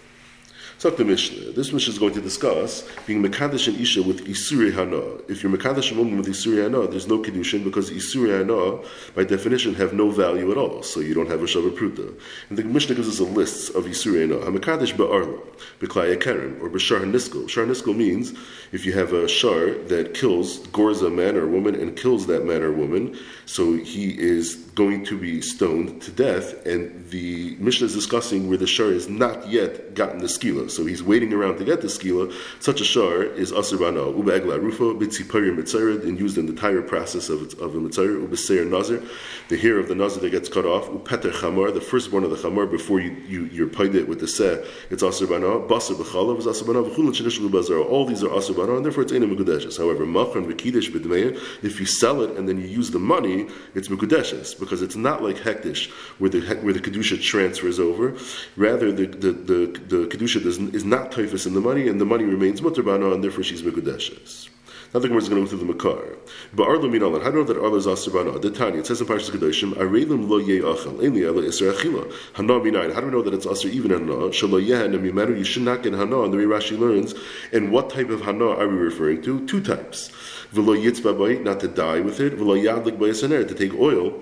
So 0.79 0.89
the 0.89 1.03
Mishnah. 1.03 1.51
This 1.51 1.73
Mishnah 1.73 1.91
is 1.91 1.99
going 1.99 2.13
to 2.13 2.21
discuss 2.21 2.87
being 3.05 3.21
Mekadesh 3.21 3.67
and 3.67 3.77
Isha 3.77 4.01
with 4.01 4.25
Isuri 4.25 4.73
Hana. 4.73 5.17
If 5.27 5.43
you're 5.43 5.51
Mekadesh 5.51 5.91
a 5.91 5.95
woman 5.95 6.15
with 6.15 6.27
Isuri 6.27 6.63
Hana, 6.63 6.87
there's 6.87 7.05
no 7.05 7.19
Kedushin 7.19 7.65
because 7.65 7.91
Isuri 7.91 8.37
Hana, 8.37 8.81
by 9.13 9.25
definition, 9.25 9.75
have 9.75 9.91
no 9.91 10.09
value 10.09 10.49
at 10.53 10.57
all. 10.57 10.81
So 10.81 11.01
you 11.01 11.13
don't 11.13 11.29
have 11.29 11.41
a 11.41 11.47
Shabbat 11.47 11.75
Pruta. 11.75 12.17
And 12.47 12.57
the 12.57 12.63
Mishnah 12.63 12.95
gives 12.95 13.09
us 13.09 13.19
a 13.19 13.25
list 13.25 13.75
of 13.75 13.87
Isuri 13.87 14.21
Hana. 14.21 14.35
HaMekadesh 14.35 14.93
Ba'arla, 14.93 15.41
Beklaya 15.81 16.17
Karen, 16.21 16.57
or 16.61 16.69
Bashar 16.69 17.01
Nisko. 17.01 17.49
Shar 17.49 17.65
Nisko 17.65 17.93
means 17.93 18.31
if 18.71 18.85
you 18.85 18.93
have 18.93 19.11
a 19.11 19.27
Shar 19.27 19.71
that 19.89 20.13
kills, 20.13 20.59
gores 20.67 21.01
a 21.01 21.09
man 21.09 21.35
or 21.35 21.45
woman 21.45 21.75
and 21.75 21.97
kills 21.97 22.25
that 22.27 22.45
man 22.45 22.61
or 22.61 22.71
woman, 22.71 23.17
so 23.45 23.73
he 23.73 24.17
is 24.17 24.55
going 24.75 25.03
to 25.03 25.17
be 25.17 25.41
stoned 25.41 26.01
to 26.03 26.11
death, 26.11 26.65
and 26.65 27.09
the 27.09 27.57
Mishnah 27.59 27.87
is 27.87 27.93
discussing 27.93 28.47
where 28.47 28.57
the 28.57 28.65
Shar 28.65 28.93
has 28.93 29.09
not 29.09 29.49
yet 29.49 29.93
gotten 29.93 30.19
the 30.19 30.27
skila 30.27 30.68
so 30.69 30.85
he's 30.85 31.03
waiting 31.03 31.33
around 31.33 31.57
to 31.57 31.65
get 31.65 31.81
the 31.81 31.87
skila. 31.87 32.33
Such 32.59 32.81
a 32.81 32.85
shar 32.85 33.23
is 33.23 33.51
asrbana 33.51 34.15
uba 34.15 34.39
egla 34.39 34.61
rufa 34.61 34.83
bitziparir 34.95 35.55
mitzarid 35.57 36.03
and 36.03 36.19
used 36.19 36.37
in 36.37 36.45
the 36.45 36.51
entire 36.51 36.81
process 36.81 37.29
of 37.29 37.41
of 37.59 37.75
a 37.75 37.79
mitzarid 37.79 38.21
uba 38.21 38.37
seir 38.37 38.65
nazir, 38.65 39.01
the 39.49 39.57
hair 39.57 39.79
of 39.79 39.87
the 39.87 39.95
nazir 39.95 40.21
that 40.21 40.29
gets 40.31 40.49
cut 40.49 40.65
off 40.65 40.87
upeter 40.89 41.31
chamar, 41.31 41.73
the 41.73 41.81
firstborn 41.81 42.23
of 42.23 42.31
the 42.31 42.37
chamar 42.37 42.69
before 42.69 42.99
you 42.99 43.11
you 43.27 43.45
you're 43.45 43.67
paid 43.67 43.95
it 43.95 44.07
with 44.07 44.19
the 44.19 44.27
seh, 44.27 44.63
it's 44.89 45.03
asrbana 45.03 45.67
basar 45.67 45.95
b'chalav 45.95 46.37
is 46.39 46.45
asrbana 46.45 46.87
v'chulin 46.87 47.13
shenish 47.13 47.39
bazar. 47.51 47.79
All 47.79 48.05
these 48.05 48.23
are 48.23 48.29
asrbana 48.29 48.77
and 48.77 48.85
therefore 48.85 49.03
it's 49.03 49.11
enim 49.11 49.35
mekudeshes. 49.35 49.77
However, 49.77 50.05
machran 50.05 50.51
v'kidesh 50.51 50.91
b'dmeya, 50.91 51.37
if 51.63 51.79
you 51.79 51.85
sell 51.85 52.21
it 52.21 52.37
and 52.37 52.47
then 52.47 52.59
you 52.61 52.67
use 52.67 52.91
the 52.91 52.99
money, 52.99 53.47
it's 53.75 53.87
mekudeshes 53.87 54.59
because 54.59 54.81
it's 54.81 54.95
not 54.95 55.23
like 55.23 55.37
hektish 55.37 55.89
where 56.19 56.29
the 56.29 56.41
where 56.61 56.73
the 56.73 56.79
kedusha 56.79 57.21
transfers 57.21 57.79
over. 57.79 58.15
Rather, 58.55 58.91
the 58.91 59.05
the 59.05 59.31
the, 59.31 59.79
the 59.87 60.07
kedusha 60.07 60.41
does 60.43 60.58
is 60.73 60.85
not 60.85 61.11
typhus 61.11 61.45
in 61.45 61.53
the 61.53 61.61
money, 61.61 61.87
and 61.87 61.99
the 61.99 62.05
money 62.05 62.25
remains 62.25 62.61
mutter 62.61 62.83
bana, 62.83 63.11
and 63.11 63.23
therefore 63.23 63.43
she's 63.43 63.61
mekudeshes. 63.61 64.49
Now 64.93 64.99
the 64.99 65.07
Gemara 65.07 65.21
is 65.21 65.29
going 65.29 65.45
to 65.45 65.45
go 65.45 65.57
through 65.57 65.67
the 65.67 65.71
Makar. 65.71 66.17
But 66.51 66.67
Arlo 66.67 66.89
min 66.89 67.01
How 67.01 67.09
do 67.09 67.25
you 67.25 67.31
know 67.31 67.43
that 67.43 67.57
Arlo 67.57 67.75
is 67.75 67.85
Asr 67.85 68.11
Bana? 68.11 68.39
The 68.39 68.49
Tanya, 68.49 68.79
it 68.79 68.87
says 68.87 68.99
in 68.99 69.05
Parshas 69.05 69.29
Kedoshim, 69.29 69.73
Arelim 69.73 70.27
lo 70.27 70.37
ye 70.37 70.61
achel, 70.61 70.97
Einli 70.97 71.27
ela 71.27 71.43
Isra 71.43 71.73
achila. 71.73 72.11
Hana 72.33 72.53
minayin. 72.53 72.91
How 72.95 73.01
do 73.01 73.05
we 73.05 73.11
know 73.11 73.21
that 73.21 73.35
it's 73.35 73.45
Asr 73.45 73.69
even 73.69 73.91
Hana? 73.91 74.29
Shalo 74.29 74.59
yehen, 74.59 74.95
and 74.95 74.95
Mimanu, 74.95 75.37
you 75.37 75.43
should 75.43 75.61
not 75.61 75.83
get 75.83 75.93
Hana, 75.93 76.23
and 76.23 76.33
the 76.33 76.37
way 76.37 76.43
Rashi 76.45 76.77
learns. 76.77 77.13
And 77.53 77.71
what 77.71 77.91
type 77.91 78.09
of 78.09 78.21
Hana 78.21 78.49
are 78.49 78.67
we 78.67 78.77
referring 78.77 79.21
to? 79.23 79.45
Two 79.45 79.61
types. 79.61 80.09
V'lo 80.53 80.75
yitzba 80.75 81.43
not 81.43 81.59
to 81.59 81.67
die 81.67 81.99
with 81.99 82.19
it. 82.19 82.33
V'lo 82.39 82.59
yadlik 82.59 82.97
bayasaner, 82.97 83.47
to 83.47 83.53
take 83.53 83.75
oil 83.75 84.19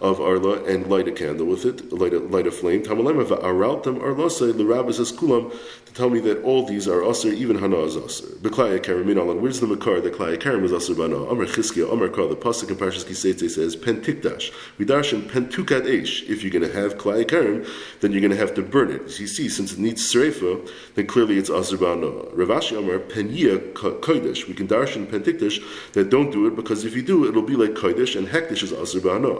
of 0.00 0.20
Arla 0.20 0.62
and 0.64 0.86
light 0.88 1.08
a 1.08 1.12
candle 1.12 1.46
with 1.46 1.64
it, 1.64 1.92
light 1.92 2.12
a, 2.12 2.18
light 2.18 2.46
a 2.46 2.50
flame. 2.50 2.82
Tamalema 2.82 3.24
va'araltam 3.24 4.00
arlosay, 4.00 4.56
the 4.56 4.64
rabbi 4.64 4.90
says 4.90 5.12
kulam, 5.12 5.54
to 5.86 5.94
tell 5.94 6.10
me 6.10 6.20
that 6.20 6.42
all 6.42 6.66
these 6.66 6.88
are 6.88 7.04
aser, 7.04 7.28
even 7.28 7.58
hana 7.58 7.78
is 7.80 7.96
aser. 7.96 8.26
Beklaya 8.36 8.82
karim 8.82 9.06
min 9.06 9.18
alan. 9.18 9.40
Where's 9.40 9.60
the 9.60 9.66
makar 9.66 10.00
that 10.00 10.14
klaya 10.14 10.38
karim 10.38 10.62
was 10.62 10.72
aser 10.72 10.94
bana? 10.94 11.16
Amar 11.16 11.46
chizkiya, 11.46 11.92
Amar 11.92 12.08
kar, 12.08 12.26
the 12.26 12.36
pasuk 12.36 12.70
in 12.70 12.76
Parshas 12.76 13.04
Kiseitze 13.04 13.48
says, 13.48 13.76
pen 13.76 14.00
tikdash. 14.02 14.52
Vidarshan 14.78 15.30
pen 15.30 15.46
tukat 15.46 15.82
eish. 15.82 16.28
If 16.28 16.42
you're 16.42 16.50
going 16.50 16.70
to 16.70 16.80
have 16.80 16.98
klaya 16.98 17.26
karim, 17.26 17.64
then 18.00 18.12
you're 18.12 18.20
going 18.20 18.32
to 18.32 18.36
have 18.36 18.54
to 18.54 18.62
burn 18.62 18.90
it. 18.90 19.02
As 19.02 19.20
you 19.20 19.26
see, 19.26 19.48
since 19.48 19.72
it 19.72 19.78
needs 19.78 20.02
sreifa, 20.02 20.68
then 20.96 21.06
clearly 21.06 21.38
it's 21.38 21.50
aser 21.50 21.78
bana. 21.78 22.08
Rav 22.32 22.48
Ashi 22.48 22.78
Amar 22.78 22.98
pen 22.98 23.30
yia 23.30 23.58
kodesh. 23.74 24.48
We 24.48 24.54
can 24.54 24.66
darshan 24.66 25.08
pen 25.10 25.22
tikdash 25.22 25.62
that 25.92 26.10
don't 26.10 26.30
do 26.30 26.46
it 26.46 26.56
because 26.56 26.84
if 26.84 26.96
you 26.96 27.02
do, 27.02 27.28
it'll 27.28 27.42
be 27.42 27.56
like 27.56 27.70
kodesh 27.70 28.16
and 28.16 28.28
hektish 28.28 28.62
is 28.62 28.72
aser 28.72 29.00
bana. 29.00 29.34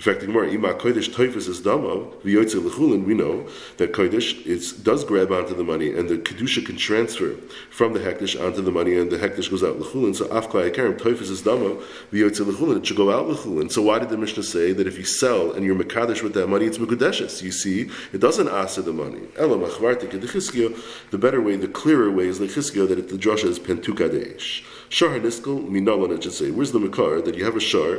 In 0.00 0.04
fact, 0.04 0.20
the 0.20 0.26
Gemara, 0.28 0.48
Kodesh 0.48 1.10
Toifus 1.10 1.46
is 1.46 1.60
Damav, 1.60 2.22
V'yotze 2.22 2.54
L'chulin, 2.54 3.04
we 3.04 3.12
know 3.12 3.46
that 3.76 3.92
Kodesh 3.92 4.82
does 4.82 5.04
grab 5.04 5.30
onto 5.30 5.54
the 5.54 5.62
money 5.62 5.94
and 5.94 6.08
the 6.08 6.16
Kedusha 6.16 6.64
can 6.64 6.78
transfer 6.78 7.34
from 7.68 7.92
the 7.92 8.00
Hektish 8.00 8.42
onto 8.42 8.62
the 8.62 8.70
money 8.70 8.96
and 8.96 9.10
the 9.10 9.18
Hektish 9.18 9.50
goes 9.50 9.62
out 9.62 9.78
L'chulin. 9.78 10.16
So 10.16 10.24
Afklai 10.28 10.72
Akarim, 10.72 10.96
Toifus 10.96 11.28
is 11.28 11.42
Damav, 11.42 11.82
V'yotze 12.14 12.40
L'chulin, 12.46 12.78
it 12.78 12.86
should 12.86 12.96
go 12.96 13.10
out 13.12 13.28
L'chulin. 13.28 13.70
So 13.70 13.82
why 13.82 13.98
did 13.98 14.08
the 14.08 14.16
Mishnah 14.16 14.42
say 14.42 14.72
that 14.72 14.86
if 14.86 14.96
you 14.96 15.04
sell 15.04 15.52
and 15.52 15.66
you're 15.66 15.76
Mekadesh 15.76 16.22
with 16.22 16.32
that 16.32 16.46
money, 16.46 16.64
it's 16.64 16.78
Mekudeshes? 16.78 17.42
You 17.42 17.52
see, 17.52 17.90
it 18.14 18.22
doesn't 18.22 18.48
asa 18.48 18.80
the 18.80 18.94
money. 18.94 19.28
Ela 19.36 19.58
Machvartik 19.58 20.12
the 21.10 21.18
better 21.18 21.42
way, 21.42 21.56
the 21.56 21.68
clearer 21.68 22.10
way 22.10 22.26
is 22.26 22.38
Lechiskio 22.38 22.88
that 22.88 23.10
the 23.10 23.18
drasha 23.18 23.44
is 23.44 23.58
Pentukadesh. 23.58 24.62
Shar 24.88 25.10
Haniskel, 25.10 25.68
Minalan, 25.68 26.16
it 26.16 26.22
should 26.22 26.32
say. 26.32 26.50
Where's 26.50 26.72
the 26.72 26.80
Makar? 26.80 27.20
That 27.20 27.34
you 27.34 27.44
have 27.44 27.54
a 27.54 27.60
Shar 27.60 27.98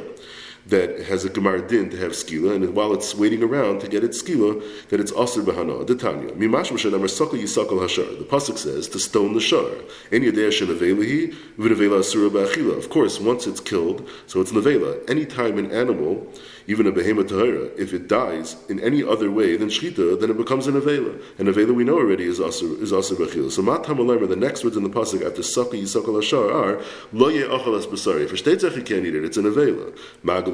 that 0.67 1.01
has 1.05 1.25
a 1.25 1.29
Gemar 1.29 1.67
Din 1.67 1.89
to 1.89 1.97
have 1.97 2.11
skila, 2.11 2.55
and 2.55 2.73
while 2.75 2.93
it's 2.93 3.15
waiting 3.15 3.43
around 3.43 3.81
to 3.81 3.87
get 3.87 4.03
its 4.03 4.21
skila, 4.21 4.61
that 4.89 4.99
it's 4.99 5.11
asr. 5.11 5.41
The 5.41 5.95
Tanya. 5.95 6.31
Mimash 6.33 6.71
Moshe 6.71 6.89
Namar 6.89 7.07
Sakal 7.07 7.41
Yisakal 7.41 7.79
Hashar. 7.79 8.17
The 8.17 8.25
pasuk 8.25 8.57
says 8.57 8.87
to 8.89 8.99
stone 8.99 9.33
the 9.33 9.41
shar. 9.41 9.69
Any 10.11 10.31
yadei 10.31 10.51
shen 10.51 10.67
avelahi 10.67 11.35
v'nevela 11.57 11.99
asura 11.99 12.29
ba'achila. 12.29 12.77
Of 12.77 12.89
course, 12.89 13.19
once 13.19 13.47
it's 13.47 13.59
killed, 13.59 14.07
so 14.27 14.41
it's 14.41 14.51
nevela. 14.51 15.09
Any 15.09 15.25
time 15.25 15.57
an 15.57 15.71
animal 15.71 16.31
even 16.67 16.87
a 16.87 16.91
behemoth 16.91 17.27
tahira, 17.27 17.77
if 17.77 17.93
it 17.93 18.07
dies 18.07 18.55
in 18.69 18.79
any 18.79 19.03
other 19.03 19.31
way 19.31 19.57
than 19.57 19.69
shchita, 19.69 20.19
then 20.19 20.29
it 20.29 20.37
becomes 20.37 20.67
an 20.67 20.75
avela. 20.75 21.21
And 21.37 21.47
avela 21.47 21.73
we 21.73 21.83
know 21.83 21.97
already 21.97 22.25
is 22.25 22.39
also 22.39 22.75
is 22.77 22.93
also 22.93 23.15
bechila. 23.15 23.51
So 23.51 23.61
mat 23.61 23.83
the 23.83 24.35
next 24.35 24.63
words 24.63 24.77
in 24.77 24.83
the 24.83 24.89
pasuk 24.89 25.25
after 25.25 25.43
saki 25.43 25.81
yisakal 25.81 26.19
ashar 26.19 26.51
are 26.51 26.81
lo 27.11 27.29
ye 27.29 27.41
achalas 27.41 27.87
basari. 27.87 28.29
For 28.29 28.35
shtetzach 28.35 28.75
you 28.75 28.83
can't 28.83 29.05
eat 29.05 29.15
it. 29.15 29.25
It's 29.25 29.37
an 29.37 29.45
avela. 29.45 29.97
Magal 30.23 30.50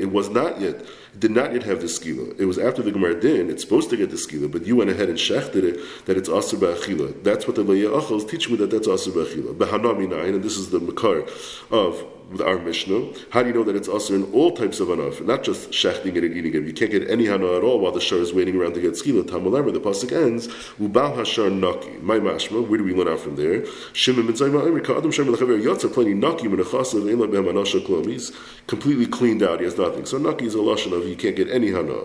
It 0.00 0.12
was 0.12 0.28
not 0.30 0.60
yet 0.60 0.82
it 1.14 1.20
did 1.20 1.30
not 1.30 1.52
yet 1.52 1.62
have 1.64 1.80
the 1.80 1.86
skila. 1.86 2.38
It 2.40 2.46
was 2.46 2.58
after 2.58 2.82
the 2.82 2.90
Gemara 2.90 3.20
din. 3.20 3.50
It's 3.50 3.62
supposed 3.62 3.90
to 3.90 3.96
get 3.96 4.10
the 4.10 4.16
skila, 4.16 4.50
but 4.50 4.66
you 4.66 4.76
went 4.76 4.88
ahead 4.88 5.10
and 5.10 5.18
shechted 5.18 5.62
it 5.62 6.06
that 6.06 6.16
it's 6.16 6.28
asur 6.28 6.58
ba'achila. 6.58 7.22
That's 7.22 7.46
what 7.46 7.56
the 7.56 7.62
lo 7.62 7.74
ye 7.74 7.84
achals 7.84 8.28
teach 8.28 8.48
me 8.48 8.56
that 8.56 8.70
that's 8.70 8.88
asur 8.88 9.12
ba'achila. 9.12 9.54
Behanami 9.54 10.08
nine, 10.08 10.34
and 10.34 10.42
this 10.42 10.56
is 10.56 10.70
the 10.70 10.80
makar 10.80 11.26
of 11.70 12.02
with 12.32 12.40
our 12.40 12.58
Mishnah. 12.58 13.12
How 13.30 13.42
do 13.42 13.48
you 13.48 13.54
know 13.54 13.62
that 13.64 13.76
it's 13.76 13.88
also 13.88 14.14
in 14.14 14.24
all 14.32 14.52
types 14.52 14.80
of 14.80 14.88
anaf, 14.88 15.24
not 15.24 15.42
just 15.44 15.70
shechting 15.70 16.16
it 16.16 16.24
and 16.24 16.36
eating 16.36 16.54
it? 16.54 16.64
You 16.66 16.72
can't 16.72 16.90
get 16.90 17.08
any 17.08 17.26
hana 17.26 17.56
at 17.56 17.62
all 17.62 17.78
while 17.78 17.92
the 17.92 18.00
shar 18.00 18.18
is 18.18 18.32
waiting 18.32 18.56
around 18.56 18.74
to 18.74 18.80
get 18.80 18.92
skila. 18.92 19.22
Tamalamar, 19.22 19.72
the 19.72 19.80
pasuk 19.80 20.12
ends, 20.12 20.48
ubal 20.80 21.14
hashar 21.16 21.52
naki. 21.52 21.90
My 22.00 22.18
mashma, 22.18 22.66
where 22.66 22.78
do 22.78 22.84
we 22.84 22.94
learn 22.94 23.08
out 23.08 23.20
from 23.20 23.36
there? 23.36 23.64
Shimon 23.92 24.26
ben 24.26 24.34
Zoma 24.34 24.62
Amerika 24.62 24.96
Adam 24.96 25.10
Shem 25.10 25.26
Lechaver 25.26 25.62
Yatza 25.62 25.92
plenty 25.92 26.14
naki 26.14 26.48
menachasav 26.48 27.08
ein 27.08 27.18
lebehem 27.18 27.52
anasha 27.52 27.80
klom. 27.86 28.06
He's 28.06 28.32
completely 28.66 29.06
cleaned 29.06 29.42
out. 29.42 29.60
He 29.60 29.64
has 29.64 29.76
nothing. 29.76 30.06
So 30.06 30.18
naki 30.18 30.46
is 30.46 30.54
a 30.54 30.58
lashon 30.58 30.92
of 30.92 31.06
you 31.06 31.16
can't 31.16 31.36
get 31.36 31.50
any 31.50 31.70
hana. 31.70 32.00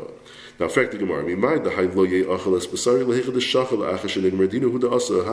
Now, 0.59 0.67
fact 0.67 0.91
the 0.91 0.97
Gemara, 0.97 1.23
the. 1.23 1.69
How 1.69 1.85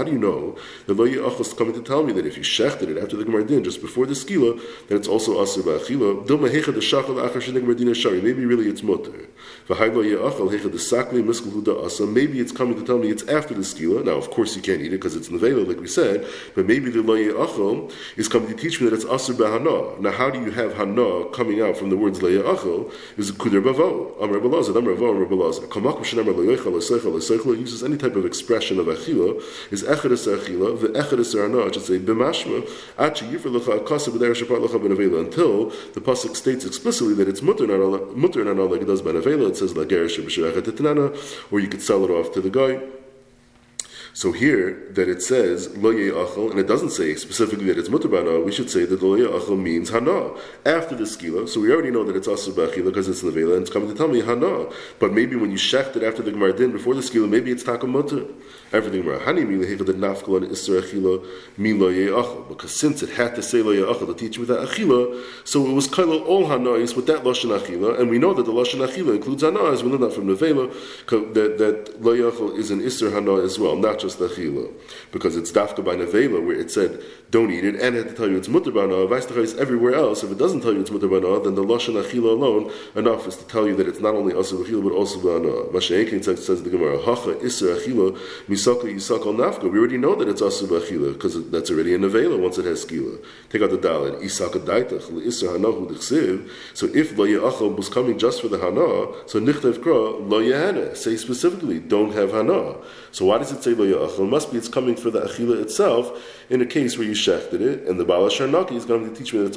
do 0.03 0.13
you 0.13 0.19
know 0.19 0.57
the 0.87 0.95
loye 0.95 1.17
achas 1.17 1.57
coming 1.57 1.73
to 1.73 1.81
tell 1.81 2.03
me 2.03 2.13
that 2.13 2.27
if 2.27 2.37
you 2.37 2.43
shechted 2.43 2.91
it 2.91 2.99
after 2.99 3.17
the 3.17 3.25
Gemardin, 3.25 3.65
just 3.65 3.81
before 3.81 4.05
the 4.05 4.13
skila, 4.13 4.61
then 4.89 4.99
it's 4.99 5.09
also 5.09 5.41
asa 5.41 5.63
ba'achila? 5.63 6.27
Dil 6.27 6.37
mehechad 6.37 6.75
shachal 6.75 7.27
achash 7.27 7.49
and 7.49 7.57
Gemardina 7.57 7.95
shari. 7.95 8.21
Maybe 8.21 8.45
really 8.45 8.69
it's 8.69 8.83
mutter. 8.83 9.31
V'hai 9.67 9.91
loye 9.95 10.15
achal 10.15 10.51
hechad 10.51 10.75
sakli 10.75 11.23
miskal 11.23 11.53
huda 11.53 11.87
asa. 11.87 12.07
Maybe 12.07 12.39
it's 12.39 12.53
coming 12.53 12.77
to 12.77 12.85
tell 12.85 12.99
me 12.99 13.09
it's 13.09 13.27
after 13.27 13.55
the 13.55 13.63
skila. 13.63 14.05
Now, 14.05 14.17
of 14.17 14.31
course, 14.31 14.55
you 14.57 14.61
can't 14.61 14.83
eat 14.83 14.89
it 14.89 15.01
because 15.01 15.17
it's 15.17 15.31
nevela, 15.31 15.65
like 15.67 15.81
we 15.81 15.87
said. 15.87 16.27
But 16.55 16.67
maybe 16.67 16.91
the 16.91 17.03
loye 17.03 17.33
achal 17.33 17.91
is 18.17 18.29
coming 18.29 18.49
to 18.49 18.55
teach 18.55 18.79
me 18.79 18.91
that 18.91 18.97
it's 18.97 19.07
asa 19.07 19.33
ba'hana. 19.33 20.01
Now, 20.01 20.11
how 20.11 20.29
do 20.29 20.39
you 20.43 20.51
have 20.51 20.75
hana 20.75 21.31
coming 21.31 21.63
out 21.63 21.79
from 21.79 21.89
the 21.89 21.97
words 21.97 22.21
loye 22.21 22.43
achal? 22.43 22.93
Is 23.17 23.33
kuder 23.33 23.63
bavo. 23.65 24.13
Amr 24.23 24.39
balazad. 24.39 24.77
Amr 24.77 24.95
bavo. 24.95 25.14
Rabbi 25.19 25.35
Lazar. 25.35 25.67
uses 27.59 27.83
any 27.83 27.97
type 27.97 28.17
of 28.17 28.25
expression 28.25 28.79
of 28.81 28.87
achila, 28.87 29.43
is 29.71 29.83
echadus 29.83 30.27
achila, 30.27 30.81
the 30.81 30.89
echadus 30.89 31.35
arana, 31.35 31.67
I 31.67 31.73
should 31.73 31.83
say, 31.83 31.99
b'mashma, 31.99 32.69
achi 32.99 33.27
yifr 33.27 33.51
lecha 33.59 33.81
akasa 33.81 34.11
b'der 34.11 34.35
shapar 34.35 34.59
lecha 34.59 34.81
benavela, 34.81 35.21
until 35.21 35.71
the 35.93 36.01
pasuk 36.01 36.37
states 36.37 36.65
explicitly 36.65 37.15
that 37.15 37.29
it's 37.29 37.43
mutter 37.43 37.67
not 37.67 38.71
like 38.71 38.83
it 38.83 38.87
does 38.87 39.03
benavela, 39.03 39.51
it 39.51 39.57
says 39.57 39.77
la 39.77 39.85
gerish 39.85 40.19
b'shirachat 40.19 40.73
or 41.51 41.61
you 41.61 41.69
could 41.69 41.83
sell 41.83 42.05
it 42.05 42.11
off 42.11 42.33
to 42.33 42.41
the 42.41 42.51
guy. 42.51 42.81
So 44.17 44.31
here 44.31 44.91
that 44.93 45.09
it 45.09 45.23
says 45.23 45.77
lo 45.77 45.93
achal, 45.93 46.53
and 46.53 46.61
it 46.61 46.69
doesn't 46.69 46.91
say 46.91 47.17
specifically 47.17 47.65
that 47.65 47.79
it's 47.79 47.89
mutabana, 47.89 48.45
we 48.45 48.53
should 48.53 48.71
say 48.71 48.85
that 48.85 49.03
lo 49.03 49.17
achal 49.17 49.61
means 49.61 49.91
hana 49.91 50.31
after 50.65 50.95
the 50.95 51.03
skila. 51.03 51.49
So 51.49 51.61
we 51.61 51.73
already 51.73 51.91
know 51.91 52.05
that 52.05 52.15
it's 52.15 52.29
also 52.29 52.53
bachila 52.53 52.85
because 52.85 53.09
it's 53.09 53.25
nevela, 53.25 53.55
and 53.55 53.63
it's 53.63 53.73
coming 53.73 53.89
to 53.89 53.95
tell 53.97 54.07
me 54.07 54.21
hana. 54.21 54.67
But 55.01 55.13
maybe 55.13 55.35
when 55.35 55.51
you 55.51 55.57
shecht 55.57 55.97
it 55.97 56.05
after 56.05 56.23
the 56.23 56.31
gemardin 56.31 56.71
before 56.71 56.95
the 56.95 57.01
skila, 57.01 57.29
maybe 57.29 57.51
it's 57.51 57.65
taka 57.65 57.89
mutter. 57.89 58.25
Everything 58.73 59.03
hani 59.03 59.45
mi 59.49 59.57
the 59.57 59.93
nafkal 59.93 60.37
and 60.37 60.47
isra 60.47 60.81
achila 60.81 61.27
mi 61.59 61.73
lo 61.73 61.91
achal 61.91 62.49
because 62.49 62.73
since 62.73 63.03
it 63.03 63.11
had 63.11 63.35
to 63.35 63.43
say 63.43 63.63
lo 63.63 63.73
achal 63.93 64.07
to 64.07 64.15
teach 64.15 64.39
me 64.39 64.45
that 64.45 64.61
achila, 64.61 65.25
so 65.43 65.67
it 65.67 65.73
was 65.73 65.89
kaila 65.89 66.25
all 66.25 66.45
hanais 66.45 66.95
with 66.95 67.07
that 67.09 67.25
lashon 67.25 67.51
achila, 67.59 67.99
and 67.99 68.09
we 68.09 68.19
know 68.19 68.33
that 68.33 68.45
the 68.45 68.53
lashon 68.53 68.87
achila 68.87 69.17
includes 69.17 69.43
hana 69.43 69.65
as 69.73 69.83
we 69.83 69.91
learned 69.91 70.05
that 70.05 70.13
from 70.13 70.29
nevela 70.29 70.73
that 71.35 71.59
that 71.59 72.01
lo 72.01 72.15
achal 72.15 72.57
is 72.57 72.71
an 72.71 72.81
isra 72.81 73.13
hana 73.13 73.43
as 73.43 73.59
well, 73.59 73.75
not 73.75 74.04
just 74.05 74.19
the 74.21 74.29
achila, 74.29 74.67
because 75.13 75.35
it's 75.37 75.51
dafka 75.51 75.83
by 75.85 75.95
nevela 75.97 76.41
where 76.47 76.59
it 76.65 76.71
said 76.71 77.03
don't 77.31 77.51
eat 77.51 77.65
it, 77.65 77.75
and 77.75 77.97
it 77.97 78.05
had 78.05 78.09
to 78.09 78.15
tell 78.15 78.29
you 78.31 78.37
it's 78.37 78.49
mutter 78.49 78.71
bana. 78.71 79.07
Vice 79.07 79.55
everywhere 79.65 79.95
else, 79.95 80.23
if 80.23 80.31
it 80.31 80.39
doesn't 80.39 80.61
tell 80.61 80.73
you 80.73 80.81
it's 80.81 80.91
mutter 80.91 81.09
bana, 81.09 81.41
then 81.41 81.55
the 81.55 81.65
lashon 81.65 81.95
achila 82.01 82.31
alone 82.39 82.71
enough 82.95 83.27
is 83.27 83.37
to 83.37 83.45
tell 83.49 83.67
you 83.67 83.75
that 83.75 83.89
it's 83.89 84.01
not 84.01 84.15
only 84.15 84.33
asa 84.35 84.55
achila 84.55 84.83
but 84.85 84.93
also 84.93 85.19
bana. 85.19 85.53
Masha'ekin 85.77 86.23
says 86.23 86.63
the 86.63 86.71
Gemara, 86.71 86.99
hacha 87.03 87.33
iser 87.45 87.75
achila 87.77 88.17
misaka 88.49 88.85
yisakal 88.85 89.35
nafka. 89.35 89.71
We 89.71 89.79
already 89.79 89.99
know 89.99 90.15
that 90.15 90.29
it's 90.29 90.43
asa 90.43 90.67
achila 90.67 91.15
because 91.15 91.51
that's 91.51 91.71
already 91.71 91.95
a 91.95 91.99
nevela 91.99 92.39
once 92.39 92.59
it 92.59 92.67
has 92.67 92.85
skila. 92.85 93.19
Take 93.49 93.63
out 93.63 93.71
the 93.71 93.79
dalit 93.79 94.21
isaka 94.23 94.59
daitach 94.61 95.11
iser 95.27 95.49
hanahu 95.49 95.89
dechsiv. 95.91 96.49
So 96.75 96.87
if 96.87 97.17
lo 97.19 97.25
was 97.71 97.89
coming 97.89 98.19
just 98.19 98.43
for 98.43 98.49
the 98.49 98.59
hana, 98.59 99.13
so 99.27 99.41
nichtev 99.41 99.79
kra 99.79 100.29
lo 100.31 100.41
yehana. 100.41 100.97
Say 100.97 101.17
specifically, 101.17 101.81
don't 101.81 102.13
have 102.13 102.31
hana. 102.31 102.77
So 103.11 103.27
why 103.27 103.39
does 103.39 103.51
it 103.51 103.63
say 103.63 103.75
lo 103.75 103.85
yachal? 103.99 104.21
It 104.21 104.31
must 104.31 104.53
be 104.53 104.59
it's 104.59 104.69
coming 104.69 104.97
for 104.97 105.11
the 105.11 105.21
achila 105.23 105.61
itself 105.63 106.11
in 106.51 106.61
a 106.61 106.67
case 106.67 106.99
where 106.99 107.07
you 107.07 107.13
shechted 107.13 107.61
it, 107.61 107.87
and 107.89 107.99
the 107.99 108.05
Bala 108.05 108.29
Sharnaki 108.29 108.73
is 108.73 108.85
going 108.85 109.09
to 109.09 109.15
teach 109.15 109.33
me 109.33 109.41
that 109.41 109.57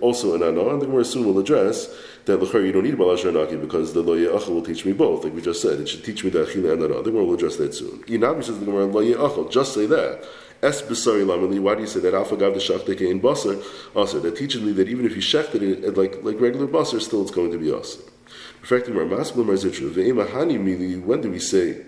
also, 0.00 0.34
an 0.34 0.42
Ana, 0.42 0.68
and 0.68 0.80
the 0.80 0.86
Gemara 0.86 1.04
soon 1.04 1.24
will 1.26 1.38
address 1.38 1.94
that 2.24 2.40
Lechar 2.40 2.64
you 2.64 2.72
don't 2.72 2.84
need 2.84 2.96
Bala 2.96 3.16
Sharnaki 3.16 3.60
because 3.60 3.92
the 3.92 4.02
Lo 4.02 4.14
Ye'achal 4.14 4.54
will 4.54 4.62
teach 4.62 4.84
me 4.84 4.92
both, 4.92 5.24
like 5.24 5.34
we 5.34 5.42
just 5.42 5.60
said. 5.60 5.80
It 5.80 5.88
should 5.88 6.04
teach 6.04 6.24
me 6.24 6.30
the 6.30 6.44
Achila 6.44 6.72
and 6.72 6.82
Ana. 6.82 7.02
The 7.02 7.10
Gemara 7.10 7.24
will 7.24 7.34
address 7.34 7.56
that 7.56 7.74
soon. 7.74 8.02
Inami 8.04 8.44
says 8.44 8.58
the 8.58 8.64
Gemara, 8.64 8.86
Lo 8.86 9.00
Ye'achal, 9.00 9.50
just 9.50 9.74
say 9.74 9.86
that. 9.86 10.24
Es 10.62 10.80
b'sari 10.80 11.24
lamali. 11.26 11.58
Why 11.58 11.74
do 11.74 11.80
you 11.80 11.88
say 11.88 11.98
that? 12.00 12.14
Alpha 12.14 12.36
gav 12.36 12.54
the 12.54 13.10
in 13.10 13.20
basar. 13.20 13.60
Also, 13.96 14.20
that 14.20 14.36
teaches 14.36 14.62
me 14.62 14.70
that 14.72 14.88
even 14.88 15.04
if 15.04 15.16
you 15.16 15.20
shechted 15.20 15.60
it 15.60 15.96
like 15.96 16.22
like 16.22 16.40
regular 16.40 16.68
basar, 16.68 17.00
still 17.00 17.22
it's 17.22 17.32
going 17.32 17.50
to 17.50 17.58
be 17.58 17.72
also. 17.72 18.00
Perfecting 18.60 18.96
our 18.96 19.04
masculine. 19.04 19.48
When 21.04 21.20
do 21.20 21.30
we 21.32 21.40
say 21.40 21.84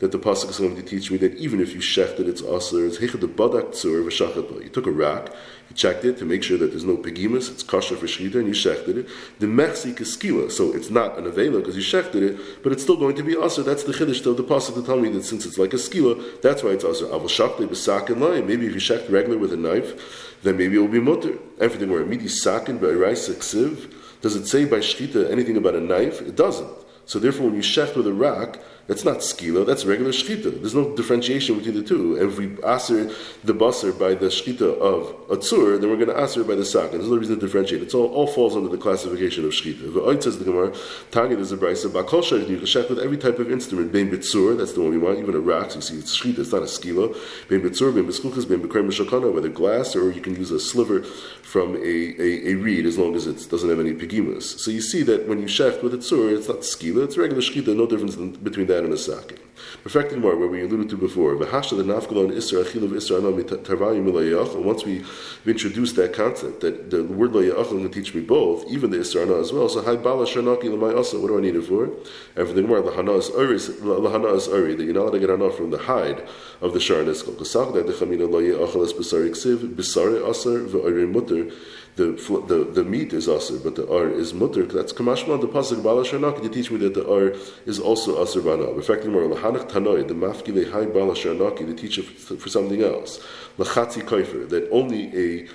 that 0.00 0.12
the 0.12 0.18
pasuk 0.18 0.50
is 0.50 0.58
going 0.58 0.76
to 0.76 0.82
teach 0.82 1.10
me 1.10 1.16
that 1.18 1.34
even 1.36 1.60
if 1.60 1.74
you 1.74 1.80
shechted 1.80 2.28
it's 2.28 2.42
aser, 2.42 2.86
it's 2.86 2.98
hechad 2.98 3.20
badak 3.34 3.70
tzur 3.70 4.04
v'shachat 4.04 4.62
You 4.62 4.70
took 4.70 4.86
a 4.86 4.90
rack, 4.90 5.28
you 5.68 5.74
checked 5.74 6.04
it 6.04 6.18
to 6.18 6.24
make 6.24 6.42
sure 6.42 6.56
that 6.58 6.70
there's 6.70 6.84
no 6.84 6.96
pegimus, 6.96 7.50
it's 7.50 7.62
kosher 7.62 7.96
for 7.96 8.06
shechita, 8.06 8.36
and 8.36 8.46
you 8.46 8.54
shechted 8.54 8.96
it. 8.96 9.08
The 9.40 9.46
mechzik 9.46 10.00
is 10.00 10.16
skila, 10.16 10.52
so 10.52 10.72
it's 10.72 10.90
not 10.90 11.18
an 11.18 11.24
avela 11.24 11.58
because 11.58 11.76
you 11.76 11.82
shechted 11.82 12.22
it, 12.22 12.62
but 12.62 12.72
it's 12.72 12.82
still 12.82 12.96
going 12.96 13.16
to 13.16 13.22
be 13.24 13.36
aser. 13.36 13.62
That's 13.62 13.82
the 13.82 13.92
chiddush 13.92 14.24
of 14.24 14.36
the 14.36 14.44
pasuk 14.44 14.74
to 14.74 14.82
tell 14.82 15.00
me 15.00 15.08
that 15.10 15.24
since 15.24 15.44
it's 15.44 15.58
like 15.58 15.72
a 15.72 15.76
skila, 15.76 16.40
that's 16.42 16.62
why 16.62 16.70
it's 16.70 16.84
aser. 16.84 17.06
Avol 17.06 17.28
shakle 17.28 17.66
b'sak 17.66 18.10
and 18.10 18.20
line. 18.20 18.46
Maybe 18.46 18.66
if 18.66 18.74
you 18.74 18.80
shecht 18.80 19.10
regular 19.10 19.38
with 19.38 19.52
a 19.52 19.56
knife, 19.56 20.36
then 20.42 20.56
maybe 20.56 20.76
it 20.76 20.80
will 20.80 20.88
be 20.88 21.00
mutter. 21.00 21.38
Everything 21.60 21.90
where 21.90 22.04
midi 22.04 22.28
sakin 22.28 22.78
by 22.78 22.90
rice 22.90 23.28
siv. 23.28 23.92
Does 24.20 24.36
it 24.36 24.46
say 24.46 24.64
by 24.64 24.78
shechita 24.78 25.30
anything 25.30 25.56
about 25.56 25.74
a 25.74 25.80
knife? 25.80 26.20
It 26.20 26.36
doesn't. 26.36 26.70
So 27.06 27.18
therefore, 27.18 27.46
when 27.46 27.54
you 27.54 27.62
shecht 27.62 27.96
with 27.96 28.06
a 28.06 28.12
rack, 28.12 28.58
that's 28.88 29.04
not 29.04 29.18
skila, 29.18 29.66
that's 29.66 29.84
regular 29.84 30.12
shchita. 30.12 30.60
There's 30.60 30.74
no 30.74 30.96
differentiation 30.96 31.58
between 31.58 31.74
the 31.74 31.82
two. 31.82 32.16
If 32.16 32.38
we 32.38 32.46
aser 32.64 33.10
the 33.44 33.52
basar 33.52 33.96
by 33.96 34.14
the 34.14 34.26
shchita 34.26 34.78
of 34.80 35.10
a 35.30 35.36
tzur, 35.36 35.78
then 35.78 35.90
we're 35.90 36.02
going 36.02 36.08
to 36.08 36.18
aser 36.18 36.42
by 36.42 36.54
the 36.54 36.64
sak. 36.64 36.92
And 36.92 37.00
there's 37.00 37.10
no 37.10 37.18
reason 37.18 37.38
to 37.38 37.46
differentiate. 37.46 37.82
It's 37.82 37.92
all, 37.92 38.06
all 38.14 38.26
falls 38.26 38.56
under 38.56 38.70
the 38.70 38.78
classification 38.78 39.44
of 39.44 39.50
shchita. 39.50 40.22
Says 40.22 40.38
the 40.38 40.44
Gemara, 40.46 40.74
Tanya 41.10 41.36
there's 41.36 41.52
a 41.52 41.58
brisa, 41.58 41.90
bakol 41.90 42.22
shayid, 42.22 42.48
you 42.48 42.56
can 42.56 42.88
with 42.88 42.98
every 42.98 43.18
type 43.18 43.38
of 43.38 43.52
instrument, 43.52 43.92
bein 43.92 44.10
bitzur, 44.10 44.56
that's 44.56 44.72
the 44.72 44.80
one 44.80 44.90
we 44.90 44.98
want, 44.98 45.18
even 45.18 45.34
a 45.34 45.38
rack, 45.38 45.70
so 45.70 45.76
you 45.76 45.82
see 45.82 45.98
it's 45.98 46.18
shchita, 46.18 46.38
it's 46.38 46.52
not 46.52 46.62
a 46.62 46.64
skila, 46.64 47.14
bein 47.48 47.60
bitzur, 47.60 47.94
bein 47.94 48.06
biskuchas, 48.06 48.48
bein 48.48 48.60
mishakana, 48.60 49.32
whether 49.32 49.48
glass, 49.48 49.94
or 49.94 50.10
you 50.10 50.20
can 50.20 50.34
use 50.34 50.50
a 50.50 50.58
sliver 50.58 51.02
from 51.02 51.76
a, 51.76 51.78
a, 51.78 52.50
a 52.50 52.54
reed, 52.54 52.86
as 52.86 52.98
long 52.98 53.14
as 53.14 53.26
it 53.26 53.48
doesn't 53.50 53.68
have 53.68 53.80
any 53.80 53.92
pigimas. 53.92 54.58
So 54.58 54.70
you 54.70 54.80
see 54.80 55.02
that 55.02 55.28
when 55.28 55.40
you 55.40 55.46
shech 55.46 55.82
with 55.82 55.92
a 55.92 55.98
tzur, 55.98 56.36
it's 56.36 56.48
not 56.48 56.60
skila, 56.60 57.04
it's 57.04 57.18
regular 57.18 57.42
shchita, 57.42 57.76
no 57.76 57.86
difference 57.86 58.16
between 58.16 58.66
that 58.68 58.77
and 58.84 58.92
a 58.92 58.98
sakin. 58.98 59.38
Perfecting 59.82 60.20
more, 60.20 60.36
where 60.36 60.48
we 60.48 60.62
alluded 60.62 60.88
to 60.90 60.96
before, 60.96 61.34
V'hashta 61.34 61.76
the 61.76 61.82
nafgalon 61.82 62.32
isra 62.32 62.64
achil 62.64 62.84
of 62.84 62.90
isra 62.92 63.18
anam 63.18 63.42
tarvayim. 63.42 64.54
And 64.54 64.64
once 64.64 64.84
we 64.84 65.04
introduced 65.46 65.96
that 65.96 66.12
concept, 66.12 66.60
that 66.60 66.90
the 66.90 67.04
word 67.04 67.32
layach 67.32 67.70
will 67.70 67.88
teach 67.88 68.14
me 68.14 68.20
both, 68.20 68.64
even 68.70 68.90
the 68.90 68.98
isra 68.98 69.40
as 69.40 69.52
well. 69.52 69.68
So, 69.68 69.82
hi 69.82 69.96
bala 69.96 70.26
shanaki 70.26 70.64
lamay 70.64 70.96
also. 70.96 71.20
What 71.20 71.28
do 71.28 71.38
I 71.38 71.40
need 71.40 71.56
it 71.56 71.62
for? 71.62 71.90
Everything 72.36 72.66
more 72.66 72.82
lahana 72.82 73.18
is 73.18 73.30
lahana 73.30 74.36
is 74.36 74.46
uri. 74.46 74.74
That 74.74 74.84
you're 74.84 74.94
not 74.94 75.02
allowed 75.02 75.12
to 75.12 75.18
get 75.20 75.30
enough 75.30 75.56
from 75.56 75.70
the 75.70 75.78
hide 75.78 76.26
of 76.60 76.72
the 76.72 76.80
shar 76.80 77.02
niskal. 77.02 77.36
Kasach 77.36 77.74
that 77.74 77.86
the 77.86 77.92
chamina 77.92 78.28
layach 78.28 78.84
es 78.84 78.92
besari 78.92 79.30
ksiv 79.30 79.74
besari 79.74 80.28
aser 80.28 80.64
v'uri 80.66 81.10
mutter 81.10 81.52
the, 81.98 82.12
the, 82.46 82.64
the 82.72 82.84
meat 82.84 83.12
is 83.12 83.28
aser, 83.28 83.58
but 83.58 83.74
the 83.74 83.92
ar 83.92 84.08
is 84.08 84.32
mutter. 84.32 84.64
That's 84.64 84.92
kamashma 84.92 85.40
the 85.40 85.48
pasuk 85.48 85.82
bala 85.82 86.04
sharnak. 86.04 86.42
You 86.42 86.48
teach 86.48 86.70
me 86.70 86.78
that 86.78 86.94
the 86.94 87.10
ar 87.10 87.34
is 87.66 87.80
also 87.80 88.22
aser 88.22 88.40
bana. 88.40 88.67
The 88.76 88.82
the 88.82 90.64
sharnaki. 90.64 91.66
The 91.66 91.74
teacher 91.74 92.02
for, 92.02 92.48
something 92.48 92.82
else. 92.82 93.20
Lachatzi 93.58 94.02
kaifer 94.02 94.48
that 94.48 94.68
only 94.70 95.06
a 95.16 95.48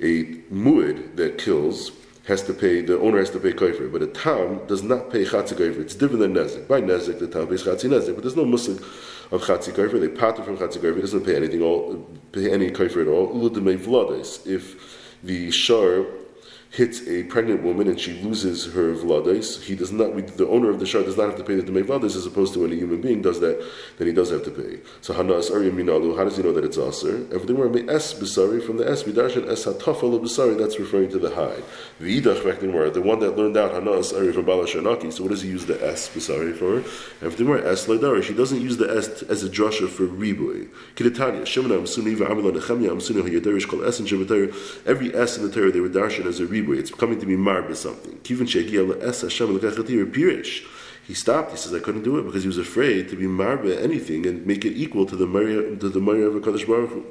a 0.00 0.24
muad 0.52 1.16
that 1.16 1.38
kills 1.38 1.92
has 2.26 2.42
to 2.42 2.54
pay, 2.54 2.80
the 2.80 2.98
owner 2.98 3.18
has 3.18 3.30
to 3.30 3.38
pay 3.38 3.52
kaifer, 3.52 3.92
but 3.92 4.02
a 4.02 4.06
tam 4.06 4.66
does 4.66 4.82
not 4.82 5.10
pay 5.10 5.24
chatzi 5.24 5.54
kaifer. 5.54 5.80
It's 5.80 5.94
different 5.94 6.20
than 6.20 6.34
nezik. 6.34 6.66
By 6.66 6.80
nezik, 6.80 7.18
the 7.18 7.28
tam 7.28 7.46
pays 7.48 7.62
chatzi 7.64 7.88
nezik, 7.90 8.14
but 8.14 8.22
there's 8.22 8.36
no 8.36 8.44
musik 8.44 8.80
of 9.30 9.42
chatzi 9.42 9.72
kaifer. 9.72 10.00
They 10.00 10.08
pater 10.08 10.42
from 10.42 10.56
chatzi 10.56 10.78
kaifer. 10.78 10.96
He 10.96 11.00
doesn't 11.02 11.24
pay 11.24 11.36
anything 11.36 11.62
all, 11.62 11.94
pay 12.32 12.50
any 12.50 12.70
kaifer 12.70 13.02
at 13.02 13.08
all. 13.08 13.46
If 14.46 15.14
the 15.22 15.50
shar 15.50 16.06
hits 16.74 17.06
a 17.06 17.22
pregnant 17.24 17.62
woman 17.62 17.86
and 17.86 18.00
she 18.00 18.20
loses 18.20 18.64
her 18.72 18.94
vladis, 18.94 19.62
he 19.62 19.76
does 19.76 19.92
not. 19.92 20.12
the 20.36 20.48
owner 20.48 20.70
of 20.70 20.80
the 20.80 20.86
shar 20.86 21.04
does 21.04 21.16
not 21.16 21.28
have 21.28 21.36
to 21.36 21.44
pay 21.44 21.54
the 21.54 21.62
demei 21.62 21.84
vladis 21.84 22.16
as 22.16 22.26
opposed 22.26 22.52
to 22.52 22.58
when 22.58 22.72
a 22.72 22.74
human 22.74 23.00
being 23.00 23.22
does 23.22 23.38
that, 23.38 23.64
then 23.96 24.08
he 24.08 24.12
does 24.12 24.30
have 24.30 24.42
to 24.42 24.50
pay. 24.50 24.80
So 25.00 25.14
hanas 25.14 25.50
minalu. 25.52 26.16
How 26.16 26.24
does 26.24 26.36
he 26.36 26.42
know 26.42 26.52
that 26.52 26.64
it's 26.64 26.76
aser? 26.76 27.26
Everything 27.32 27.58
where 27.58 27.68
es 27.94 28.12
besari 28.14 28.60
from 28.60 28.78
the 28.78 28.90
es 28.90 29.04
midarshan 29.04 29.48
es 29.48 29.64
hatafal 29.66 30.18
besari. 30.18 30.58
That's 30.58 30.80
referring 30.80 31.10
to 31.10 31.18
the 31.20 31.30
where 32.74 32.90
the 32.90 33.00
one 33.00 33.20
that 33.20 33.36
learned 33.36 33.56
out 33.56 33.70
hanas 33.72 34.12
ari 34.12 34.32
from 34.32 34.46
balashanaki. 34.46 35.12
So 35.12 35.22
what 35.22 35.30
does 35.30 35.42
he 35.42 35.50
use 35.50 35.66
the 35.66 35.80
es 35.86 36.08
besari 36.08 36.56
for? 36.56 36.78
Everything 37.24 37.48
where 37.48 37.64
es 37.64 37.86
leidarish. 37.86 38.24
He 38.24 38.34
doesn't 38.34 38.60
use 38.60 38.78
the 38.78 38.90
es 38.90 39.22
as 39.22 39.44
a 39.44 39.48
drasha 39.48 39.88
for 39.88 40.08
ribui. 40.08 40.68
Amsuni 40.96 42.16
amsuni 42.88 43.22
hayadarish 43.22 43.68
kol 43.68 43.84
es 43.84 44.00
Every 44.86 45.14
s 45.14 45.36
in 45.36 45.44
the 45.44 45.52
Torah 45.52 45.70
they 45.70 45.78
were 45.78 45.88
darshan 45.88 46.26
as 46.26 46.40
a 46.40 46.46
ribui. 46.46 46.63
It's 46.72 46.90
coming 46.90 47.20
to 47.20 47.26
be 47.26 47.36
marba 47.36 47.76
something. 47.76 48.18
Kivin 48.18 49.02
es 49.02 49.20
Hashem. 49.20 50.64
He 51.06 51.12
stopped. 51.12 51.50
He 51.50 51.56
says, 51.58 51.74
I 51.74 51.80
couldn't 51.80 52.02
do 52.02 52.18
it 52.18 52.22
because 52.22 52.42
he 52.42 52.48
was 52.48 52.58
afraid 52.58 53.08
to 53.10 53.16
be 53.16 53.26
marba 53.26 53.80
anything 53.82 54.26
and 54.26 54.46
make 54.46 54.64
it 54.64 54.72
equal 54.72 55.04
to 55.06 55.16
the 55.16 55.26
Maria, 55.26 55.76
to 55.76 55.88
the 55.88 56.00
Maria 56.00 56.26
of 56.26 56.42
Hakadosh 56.42 56.66
Baruch 56.66 56.90
Hu. 56.90 57.04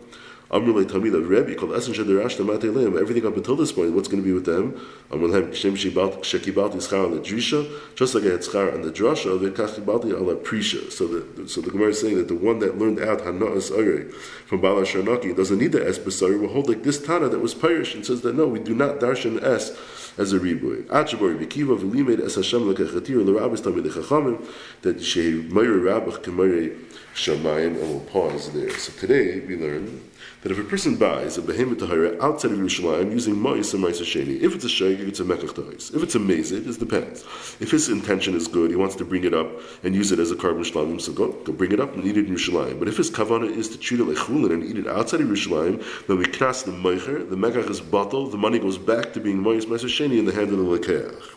Amrulay 0.53 0.85
Tamila 0.85 1.27
Rebbe 1.27 1.55
called 1.55 1.73
Essen 1.73 1.95
Shadirash 1.95 2.37
Tamateilim. 2.37 3.01
Everything 3.01 3.25
up 3.25 3.35
until 3.35 3.55
this 3.55 3.71
point, 3.71 3.93
what's 3.93 4.07
going 4.07 4.21
to 4.21 4.25
be 4.25 4.33
with 4.33 4.45
them? 4.45 4.79
Amrulay 5.09 5.51
Shem 5.55 5.73
Shekibalti 5.73 6.75
Schar 6.77 7.05
on 7.05 7.15
the 7.15 7.19
Drisha, 7.19 7.67
just 7.95 8.13
like 8.13 8.23
I 8.25 8.27
had 8.27 8.41
Schar 8.41 8.71
on 8.71 8.83
the 8.83 8.91
Drasha, 8.91 9.41
the 9.41 9.49
Kachibalti 9.49 10.15
on 10.15 10.27
the 10.27 10.35
Prisha. 10.35 10.91
So 10.91 11.07
the 11.07 11.49
so 11.49 11.59
the 11.59 11.71
Gemara 11.71 11.89
is 11.89 11.99
saying 11.99 12.17
that 12.17 12.27
the 12.27 12.35
one 12.35 12.59
that 12.59 12.77
learned 12.77 12.99
out 12.99 13.21
Hanas 13.21 13.75
Ure 13.75 14.11
from 14.45 14.61
Bala 14.61 14.83
Sharnaki 14.83 15.35
doesn't 15.35 15.57
need 15.57 15.71
the 15.71 15.83
Es 15.83 15.97
Basari. 15.97 16.39
Will 16.39 16.49
hold 16.49 16.69
like 16.69 16.83
this 16.83 17.01
Tana 17.01 17.29
that 17.29 17.39
was 17.39 17.55
Pirish 17.55 17.95
and 17.95 18.05
says 18.05 18.21
that 18.21 18.35
no, 18.35 18.45
we 18.45 18.59
do 18.59 18.75
not 18.75 18.99
darshan 18.99 19.41
Es 19.41 19.75
as 20.19 20.33
a 20.33 20.39
riboy. 20.39 20.83
Achabori 20.83 21.43
Bikiva 21.43 21.79
v'limed 21.79 22.19
es 22.23 22.35
Hashem 22.35 22.61
lekechatir 22.61 23.25
l'rabis 23.25 23.61
tamid 23.61 23.89
chachamim 23.89 24.45
that 24.83 25.01
she 25.01 25.31
meir 25.51 25.79
rabach 25.79 26.23
k'meir 26.23 26.77
shamayim 27.15 27.81
and 27.81 27.89
we'll 27.89 27.99
pause 28.01 28.51
there. 28.53 28.69
So 28.77 28.93
today 28.99 29.39
we 29.39 29.57
learn 29.57 30.01
that 30.43 30.51
if 30.51 30.59
a 30.59 30.63
person 30.63 30.97
buys 30.97 31.37
a 31.37 31.41
behemoth 31.41 31.77
tahira 31.77 32.19
outside 32.21 32.51
of 32.51 32.57
Yerushalayim 32.57 33.11
using 33.11 33.33
ma'is 33.33 33.73
and 33.73 33.81
ma'is 33.81 34.01
sheni, 34.01 34.41
if 34.41 34.53
it's 34.53 34.65
a 34.65 34.69
sheikh, 34.69 34.99
it's 34.99 35.21
a 35.21 35.23
mekach 35.23 35.53
tahis. 35.53 35.95
If 35.95 36.03
it's 36.03 36.15
a 36.15 36.19
mezid, 36.19 36.67
it 36.67 36.79
depends. 36.79 37.21
If 37.61 37.71
his 37.71 37.87
intention 37.87 38.35
is 38.35 38.49
good, 38.49 38.69
he 38.69 38.75
wants 38.75 38.95
to 38.97 39.05
bring 39.05 39.23
it 39.23 39.33
up 39.33 39.47
and 39.83 39.95
use 39.95 40.11
it 40.11 40.19
as 40.19 40.31
a 40.31 40.35
korban 40.35 40.69
shlamim, 40.69 40.99
so 40.99 41.13
go, 41.13 41.31
go 41.31 41.53
bring 41.53 41.71
it 41.71 41.79
up 41.79 41.93
and 41.93 42.03
eat 42.03 42.17
it 42.17 42.27
in 42.27 42.35
Yerushalayim. 42.35 42.77
But 42.77 42.89
if 42.89 42.97
his 42.97 43.09
kavana 43.09 43.49
is 43.49 43.69
to 43.69 43.77
treat 43.77 44.01
it 44.01 44.03
like 44.03 44.17
chulin 44.17 44.51
and 44.51 44.65
eat 44.65 44.77
it 44.77 44.87
outside 44.87 45.21
of 45.21 45.27
Yerushalayim, 45.27 46.07
then 46.07 46.17
we 46.17 46.25
knas 46.25 46.65
the 46.65 46.71
meicher, 46.71 47.29
the 47.29 47.37
mekach 47.37 47.69
is 47.69 47.79
bottled, 47.79 48.33
the 48.33 48.37
money 48.37 48.59
goes 48.59 48.77
back 48.77 49.13
to 49.13 49.21
being 49.21 49.41
ma'is 49.41 49.65
ma'is 49.65 49.85
sheni 49.85 50.19
in 50.19 50.25
the 50.25 50.33
hand 50.33 50.49
of 50.49 50.57
the 50.57 50.63
lekeach. 50.63 51.35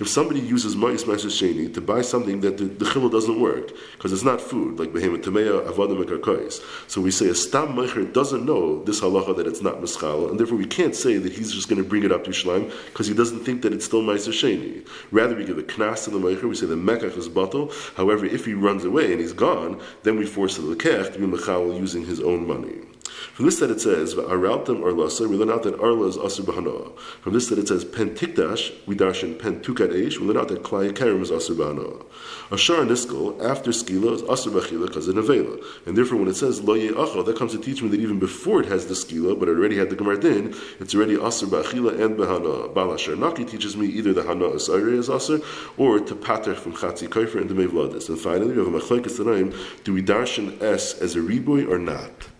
If 0.00 0.08
somebody 0.08 0.40
uses 0.40 0.76
ma'is 0.76 1.04
ma'is 1.04 1.24
sheni 1.26 1.72
to 1.74 1.80
buy 1.80 2.02
something 2.02 2.40
that 2.40 2.58
the, 2.58 2.64
the 2.64 3.08
doesn't 3.08 3.40
work, 3.40 3.72
because 3.92 4.12
it's 4.12 4.22
not 4.22 4.40
food, 4.40 4.78
like 4.78 4.92
behemoth 4.92 5.22
tameya, 5.22 5.66
avodim, 5.66 6.00
and 6.00 6.52
so 6.86 7.00
we 7.00 7.10
say 7.10 7.28
a 7.28 7.34
stam 7.34 7.68
meicher 7.68 8.12
doesn't 8.12 8.44
know 8.44 8.82
this 8.84 9.00
halacha 9.00 9.36
that 9.36 9.46
it's 9.46 9.62
not 9.62 9.80
mischal, 9.80 10.30
and 10.30 10.38
therefore 10.38 10.58
we 10.58 10.66
can't 10.66 10.94
say 10.94 11.16
that 11.16 11.32
he's 11.32 11.52
just 11.52 11.68
going 11.68 11.82
to 11.82 11.88
bring 11.88 12.04
it 12.04 12.12
up 12.12 12.24
to 12.24 12.30
Yerushalayim 12.30 12.72
because 12.86 13.06
he 13.06 13.14
doesn't 13.14 13.40
think 13.40 13.62
that 13.62 13.72
it's 13.72 13.84
still 13.84 14.02
Meiser 14.02 14.32
Sheni. 14.32 14.86
Rather, 15.10 15.34
we 15.34 15.44
give 15.44 15.58
a 15.58 15.62
knas 15.62 16.04
to 16.04 16.10
the 16.10 16.18
Meicher, 16.18 16.48
we 16.48 16.54
say 16.54 16.66
the 16.66 16.74
Mekach 16.74 17.16
is 17.16 17.28
batal. 17.28 17.72
However, 17.94 18.26
if 18.26 18.44
he 18.44 18.54
runs 18.54 18.84
away 18.84 19.12
and 19.12 19.20
he's 19.20 19.32
gone, 19.32 19.80
then 20.02 20.18
we 20.18 20.26
force 20.26 20.56
the 20.56 20.62
Lekech 20.62 21.12
to 21.14 21.18
be 21.18 21.26
Mechal 21.26 21.78
using 21.78 22.04
his 22.04 22.20
own 22.20 22.46
money. 22.46 22.80
From 23.34 23.46
this 23.46 23.58
that 23.60 23.70
it 23.70 23.80
says, 23.80 24.14
Araltam 24.14 24.80
Arlasa, 24.80 25.28
we 25.28 25.36
learn 25.36 25.50
out 25.50 25.62
that 25.62 25.78
Arla 25.80 26.08
is 26.08 26.16
Asr 26.16 26.40
Bahana. 26.40 26.96
From 27.20 27.32
this 27.32 27.48
that 27.48 27.58
it 27.58 27.68
says, 27.68 27.84
Pen 27.84 28.10
Tikdash, 28.10 28.72
we 28.86 28.94
dash 28.94 29.22
in 29.22 29.36
Pen 29.36 29.60
Tukat 29.60 29.92
Eish, 29.92 30.18
we 30.18 30.26
learn 30.26 30.36
out 30.36 30.48
that 30.48 30.62
Klai 30.62 30.90
is 31.20 31.30
Asr 31.30 31.56
Bahana. 31.56 32.04
Ashar 32.50 32.84
Niskal, 32.84 33.42
after 33.42 33.70
Skila, 33.70 34.14
is 34.14 34.22
Asr 34.22 34.52
Bachila 34.52 34.86
because 34.86 35.08
of 35.08 35.14
Nevela. 35.14 35.62
And 35.86 35.96
therefore, 35.96 36.18
when 36.18 36.28
it 36.28 36.34
says 36.34 36.60
Lo 36.62 36.76
Achal, 36.76 37.24
that 37.24 37.36
comes 37.36 37.52
to 37.52 37.58
teach 37.58 37.82
me 37.82 37.88
that 37.88 38.00
even 38.00 38.18
before 38.18 38.60
it 38.60 38.66
has 38.66 38.86
the 38.86 38.94
Skila, 38.94 39.38
but 39.38 39.48
it 39.48 39.52
already 39.52 39.76
had 39.76 39.90
the 39.90 39.96
Gemardin, 39.96 40.54
it's 40.80 40.94
already 40.94 41.16
Asr 41.16 41.48
Bachila 41.48 42.00
and 42.02 42.16
Bahana. 42.16 42.72
Balashar 42.74 43.16
Naki 43.16 43.44
teaches 43.44 43.76
me 43.76 43.86
either 43.86 44.12
the 44.12 44.22
Hana 44.22 44.46
Asari 44.50 44.98
is 44.98 45.08
Asr, 45.08 45.42
or 45.76 46.00
to 46.00 46.14
Pater 46.14 46.54
from 46.54 46.72
Chatzi 46.72 47.08
Kaifer 47.08 47.40
and 47.40 47.48
the 47.48 47.54
Mevladis. 47.54 48.08
And 48.08 48.18
finally, 48.18 48.52
we 48.52 48.58
have 48.58 48.72
a 48.72 48.78
Machlaikis 48.78 49.18
Tanaim, 49.18 49.56
do 49.84 49.94
we 49.94 50.02
darshan 50.02 50.60
S 50.62 50.98
as 51.00 51.16
a 51.16 51.20
riboy 51.20 51.68
or 51.68 51.78
not? 51.78 52.31